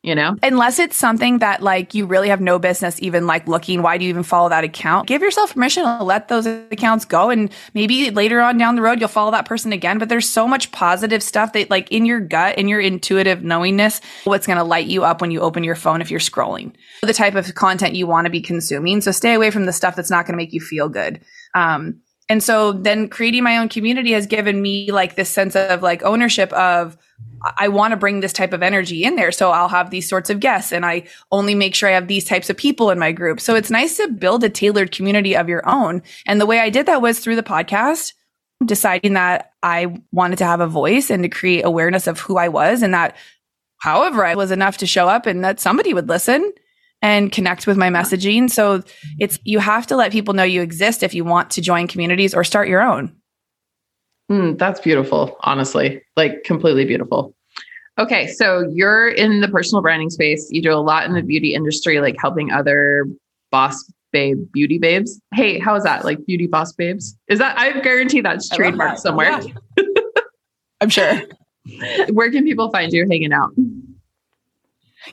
you 0.07 0.15
know? 0.15 0.37
Unless 0.43 0.79
it's 0.79 0.97
something 0.97 1.39
that 1.39 1.63
like 1.63 1.93
you 1.93 2.07
really 2.07 2.29
have 2.29 2.41
no 2.41 2.61
business 2.61 3.03
even 3.03 3.27
like 3.27 3.49
looking, 3.49 3.83
why 3.83 3.99
do 3.99 4.05
you 4.05 4.09
even 4.09 4.23
follow 4.23 4.49
that 4.49 4.63
account? 4.63 5.09
Give 5.09 5.21
yourself 5.21 5.53
permission 5.53 5.83
to 5.83 6.05
let 6.05 6.29
those 6.29 6.47
accounts 6.47 7.05
go. 7.05 7.29
And 7.29 7.51
maybe 7.75 8.13
later 8.13 8.41
on 8.41 8.57
down 8.57 8.77
the 8.77 8.83
road, 8.83 9.01
you'll 9.01 9.09
follow 9.09 9.33
that 9.33 9.47
person 9.47 9.73
again. 9.73 9.99
But 9.99 10.09
there's 10.09 10.29
so 10.29 10.47
much 10.47 10.71
positive 10.71 11.25
stuff 11.25 11.53
that 11.55 11.71
like 11.71 11.91
in 11.91 12.07
your 12.07 12.21
gut, 12.21 12.57
in 12.57 12.69
your 12.69 12.81
intuitive 12.81 13.43
knowingness, 13.43 14.01
what's 14.25 14.47
going 14.47 14.59
to 14.59 14.65
light 14.65 14.87
you 14.87 15.03
up 15.03 15.21
when 15.21 15.33
you 15.33 15.41
open 15.41 15.65
your 15.65 15.75
phone 15.75 16.01
if 16.01 16.09
you're 16.09 16.21
scrolling. 16.21 16.73
The 17.03 17.13
type 17.13 17.35
of 17.35 17.53
content 17.57 17.97
you 17.97 18.07
want 18.07 18.27
to 18.27 18.31
be 18.31 18.41
consuming. 18.41 19.01
So 19.01 19.11
stay 19.11 19.35
away 19.35 19.51
from 19.51 19.67
the 19.67 19.73
stuff 19.73 19.97
that's 19.97 20.11
not 20.11 20.25
going 20.25 20.35
to 20.35 20.43
make 20.43 20.53
you 20.53 20.61
feel 20.61 20.89
good. 20.89 21.21
Um, 21.55 22.01
and 22.29 22.43
so 22.43 22.73
then 22.73 23.09
creating 23.09 23.45
my 23.45 23.59
own 23.59 23.69
community 23.69 24.13
has 24.13 24.27
given 24.27 24.61
me 24.61 24.91
like 24.91 25.15
this 25.15 25.31
sense 25.31 25.55
of 25.55 25.83
like 25.83 26.03
ownership 26.03 26.53
of 26.53 26.97
I 27.59 27.69
want 27.69 27.93
to 27.93 27.97
bring 27.97 28.21
this 28.21 28.33
type 28.33 28.53
of 28.53 28.63
energy 28.63 29.05
in 29.05 29.15
there. 29.15 29.31
So 29.31 29.51
I'll 29.51 29.69
have 29.69 29.91
these 29.91 30.09
sorts 30.09 30.31
of 30.31 30.41
guests 30.41 30.73
and 30.73 30.85
I 30.85 31.05
only 31.31 31.55
make 31.55 31.75
sure 31.75 31.89
I 31.89 31.93
have 31.93 32.09
these 32.09 32.25
types 32.25 32.51
of 32.51 32.57
people 32.57 32.91
in 32.91 32.99
my 32.99 33.13
group. 33.13 33.41
So 33.41 33.55
it's 33.55 33.71
nice 33.71 33.97
to 33.99 34.09
build 34.09 34.43
a 34.43 34.49
tailored 34.49 34.91
community 34.91 35.37
of 35.37 35.49
your 35.49 35.67
own. 35.69 36.03
And 36.27 36.41
the 36.41 36.47
way 36.47 36.59
I 36.59 36.71
did 36.71 36.87
that 36.87 37.03
was 37.03 37.21
through 37.21 37.37
the 37.37 37.43
podcast, 37.43 38.15
deciding 38.65 39.13
that 39.13 39.53
I 39.63 40.03
wanted 40.13 40.39
to 40.39 40.47
have 40.47 40.61
a 40.61 40.67
voice 40.67 41.11
and 41.11 41.23
to 41.23 41.29
create 41.29 41.65
awareness 41.65 42.07
of 42.07 42.19
who 42.19 42.39
I 42.39 42.49
was 42.49 42.83
and 42.83 42.95
that 42.95 43.17
however 43.79 44.25
I 44.25 44.35
was 44.35 44.51
enough 44.51 44.79
to 44.79 44.87
show 44.87 45.09
up 45.09 45.27
and 45.27 45.45
that 45.45 45.61
somebody 45.61 45.95
would 45.95 46.09
listen 46.09 46.53
and 47.07 47.31
connect 47.31 47.69
with 47.69 47.77
my 47.77 47.89
messaging. 47.89 48.51
So 48.51 48.83
it's, 49.21 49.39
you 49.45 49.61
have 49.61 49.87
to 49.87 49.97
let 49.97 50.11
people 50.11 50.35
know 50.35 50.43
you 50.43 50.61
exist 50.61 51.05
if 51.05 51.15
you 51.15 51.25
want 51.25 51.51
to 51.53 51.61
join 51.61 51.87
communities 51.87 52.35
or 52.35 52.43
start 52.43 52.69
your 52.69 52.83
own. 52.83 53.15
Mm, 54.29 54.59
that's 54.59 54.81
beautiful, 54.81 55.37
honestly, 55.43 56.03
like 56.17 56.43
completely 56.43 56.85
beautiful. 56.85 57.33
Okay, 57.97 58.27
so 58.27 58.69
you're 58.75 59.09
in 59.09 59.41
the 59.41 59.47
personal 59.47 59.83
branding 59.83 60.11
space. 60.11 60.49
You 60.51 60.61
do 60.61 60.73
a 60.73 60.83
lot 60.83 61.07
in 61.07 61.13
the 61.13 61.23
beauty 61.23 61.55
industry, 61.55 62.01
like 62.01 62.17
helping 62.19 62.51
other 62.51 63.07
boss 63.53 63.89
babe 64.11 64.39
beauty 64.53 64.79
babes. 64.79 65.21
Hey, 65.33 65.61
how 65.61 65.77
is 65.77 65.85
that? 65.85 66.05
Like 66.05 66.27
beauty 66.27 66.49
boss 66.49 66.73
babes? 66.73 67.17
Is 67.29 67.39
that 67.39 67.57
I 67.57 67.81
guarantee 67.83 68.21
that's 68.21 68.51
trademarked 68.51 68.79
that. 68.79 68.99
somewhere. 68.99 69.41
Yeah. 69.41 69.85
I'm 70.81 70.89
sure. 70.89 71.23
Where 72.11 72.33
can 72.33 72.43
people 72.43 72.69
find 72.73 72.93
you 72.93 73.07
hanging 73.09 73.33
out? 73.33 73.53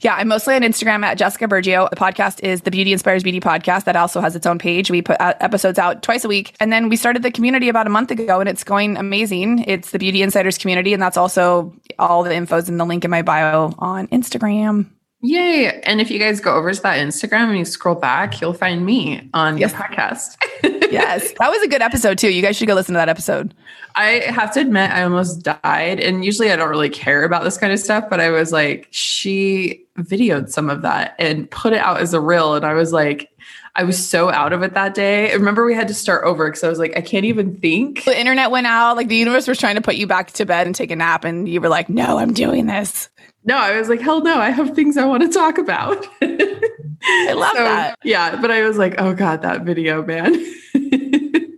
Yeah, 0.01 0.15
I'm 0.15 0.27
mostly 0.27 0.55
on 0.55 0.61
Instagram 0.61 1.03
at 1.03 1.17
Jessica 1.17 1.47
Bergio. 1.47 1.89
The 1.89 1.95
podcast 1.95 2.41
is 2.41 2.61
the 2.61 2.71
Beauty 2.71 2.93
Inspires 2.93 3.23
Beauty 3.23 3.39
podcast 3.39 3.85
that 3.85 3.95
also 3.95 4.21
has 4.21 4.35
its 4.35 4.45
own 4.45 4.59
page. 4.59 4.89
We 4.91 5.01
put 5.01 5.17
episodes 5.19 5.79
out 5.79 6.03
twice 6.03 6.25
a 6.25 6.27
week. 6.27 6.55
And 6.59 6.71
then 6.71 6.89
we 6.89 6.95
started 6.95 7.23
the 7.23 7.31
community 7.31 7.69
about 7.69 7.87
a 7.87 7.89
month 7.89 8.11
ago 8.11 8.39
and 8.39 8.49
it's 8.49 8.63
going 8.63 8.97
amazing. 8.97 9.65
It's 9.67 9.91
the 9.91 9.99
Beauty 9.99 10.21
Insiders 10.21 10.57
community. 10.57 10.93
And 10.93 11.01
that's 11.01 11.17
also 11.17 11.73
all 11.99 12.23
the 12.23 12.31
infos 12.31 12.67
in 12.67 12.77
the 12.77 12.85
link 12.85 13.05
in 13.05 13.11
my 13.11 13.21
bio 13.21 13.73
on 13.77 14.07
Instagram. 14.07 14.89
Yay. 15.25 15.79
And 15.83 16.01
if 16.01 16.11
you 16.11 16.19
guys 16.19 16.41
go 16.41 16.53
over 16.53 16.73
to 16.73 16.81
that 16.81 16.99
Instagram 16.99 17.47
and 17.47 17.57
you 17.57 17.63
scroll 17.63 17.95
back, 17.95 18.41
you'll 18.41 18.53
find 18.53 18.85
me 18.85 19.29
on 19.33 19.57
yes. 19.57 19.71
the 19.71 19.77
podcast. 19.77 20.35
yes. 20.91 21.33
That 21.39 21.49
was 21.49 21.63
a 21.63 21.67
good 21.69 21.81
episode 21.81 22.17
too. 22.17 22.29
You 22.29 22.41
guys 22.41 22.57
should 22.57 22.67
go 22.67 22.75
listen 22.75 22.93
to 22.93 22.97
that 22.97 23.07
episode. 23.07 23.53
I 23.95 24.21
have 24.27 24.53
to 24.55 24.59
admit, 24.59 24.91
I 24.91 25.03
almost 25.03 25.41
died. 25.41 26.01
And 26.01 26.25
usually 26.25 26.51
I 26.51 26.57
don't 26.57 26.69
really 26.69 26.89
care 26.89 27.23
about 27.23 27.45
this 27.45 27.57
kind 27.57 27.71
of 27.71 27.79
stuff, 27.79 28.09
but 28.09 28.19
I 28.19 28.31
was 28.31 28.51
like, 28.51 28.89
she 28.91 29.85
videoed 29.97 30.49
some 30.49 30.69
of 30.69 30.81
that 30.81 31.15
and 31.17 31.49
put 31.49 31.71
it 31.71 31.79
out 31.79 32.01
as 32.01 32.13
a 32.13 32.19
reel. 32.19 32.55
And 32.55 32.65
I 32.65 32.73
was 32.73 32.91
like, 32.91 33.29
I 33.77 33.85
was 33.85 34.05
so 34.05 34.29
out 34.29 34.51
of 34.51 34.61
it 34.61 34.73
that 34.73 34.93
day. 34.93 35.31
I 35.31 35.35
remember 35.35 35.63
we 35.63 35.73
had 35.73 35.87
to 35.87 35.93
start 35.93 36.25
over 36.25 36.49
because 36.49 36.65
I 36.65 36.69
was 36.69 36.79
like, 36.79 36.97
I 36.97 37.01
can't 37.01 37.25
even 37.25 37.55
think. 37.55 38.03
The 38.03 38.19
internet 38.19 38.51
went 38.51 38.67
out. 38.67 38.97
Like 38.97 39.07
the 39.07 39.15
universe 39.15 39.47
was 39.47 39.57
trying 39.57 39.75
to 39.75 39.81
put 39.81 39.95
you 39.95 40.05
back 40.05 40.31
to 40.33 40.45
bed 40.45 40.67
and 40.67 40.75
take 40.75 40.91
a 40.91 40.97
nap. 40.97 41.23
And 41.23 41.47
you 41.47 41.61
were 41.61 41.69
like, 41.69 41.87
no, 41.87 42.17
I'm 42.17 42.33
doing 42.33 42.65
this. 42.65 43.07
No, 43.45 43.57
I 43.57 43.77
was 43.77 43.89
like, 43.89 43.99
hell 43.99 44.21
no, 44.21 44.39
I 44.39 44.49
have 44.49 44.73
things 44.75 44.97
I 44.97 45.05
want 45.05 45.23
to 45.23 45.29
talk 45.29 45.57
about. 45.57 46.05
I 46.21 47.33
love 47.33 47.51
so, 47.55 47.63
that. 47.63 47.97
Yeah. 48.03 48.39
But 48.39 48.51
I 48.51 48.63
was 48.63 48.77
like, 48.77 48.95
oh 48.99 49.13
God, 49.13 49.41
that 49.41 49.63
video, 49.63 50.03
man. 50.03 50.33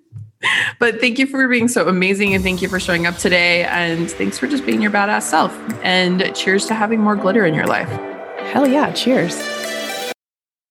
but 0.80 1.00
thank 1.00 1.19
you 1.19 1.28
for 1.28 1.48
being 1.48 1.67
so 1.67 1.88
amazing 1.88 2.34
and 2.34 2.43
thank 2.43 2.62
you 2.62 2.69
for 2.69 2.80
showing 2.80 3.06
up 3.06 3.17
today. 3.17 3.65
And 3.65 4.10
thanks 4.10 4.39
for 4.39 4.48
just 4.48 4.65
being 4.65 4.82
your 4.82 4.91
badass 4.91 5.24
self. 5.24 5.56
And 5.84 6.36
cheers 6.36 6.65
to 6.67 6.74
having 6.74 7.00
more 7.00 7.15
glitter 7.15 7.45
in 7.45 7.54
your 7.54 7.67
life. 7.67 7.89
Hell 8.39 8.67
yeah. 8.67 8.91
Cheers. 8.91 9.55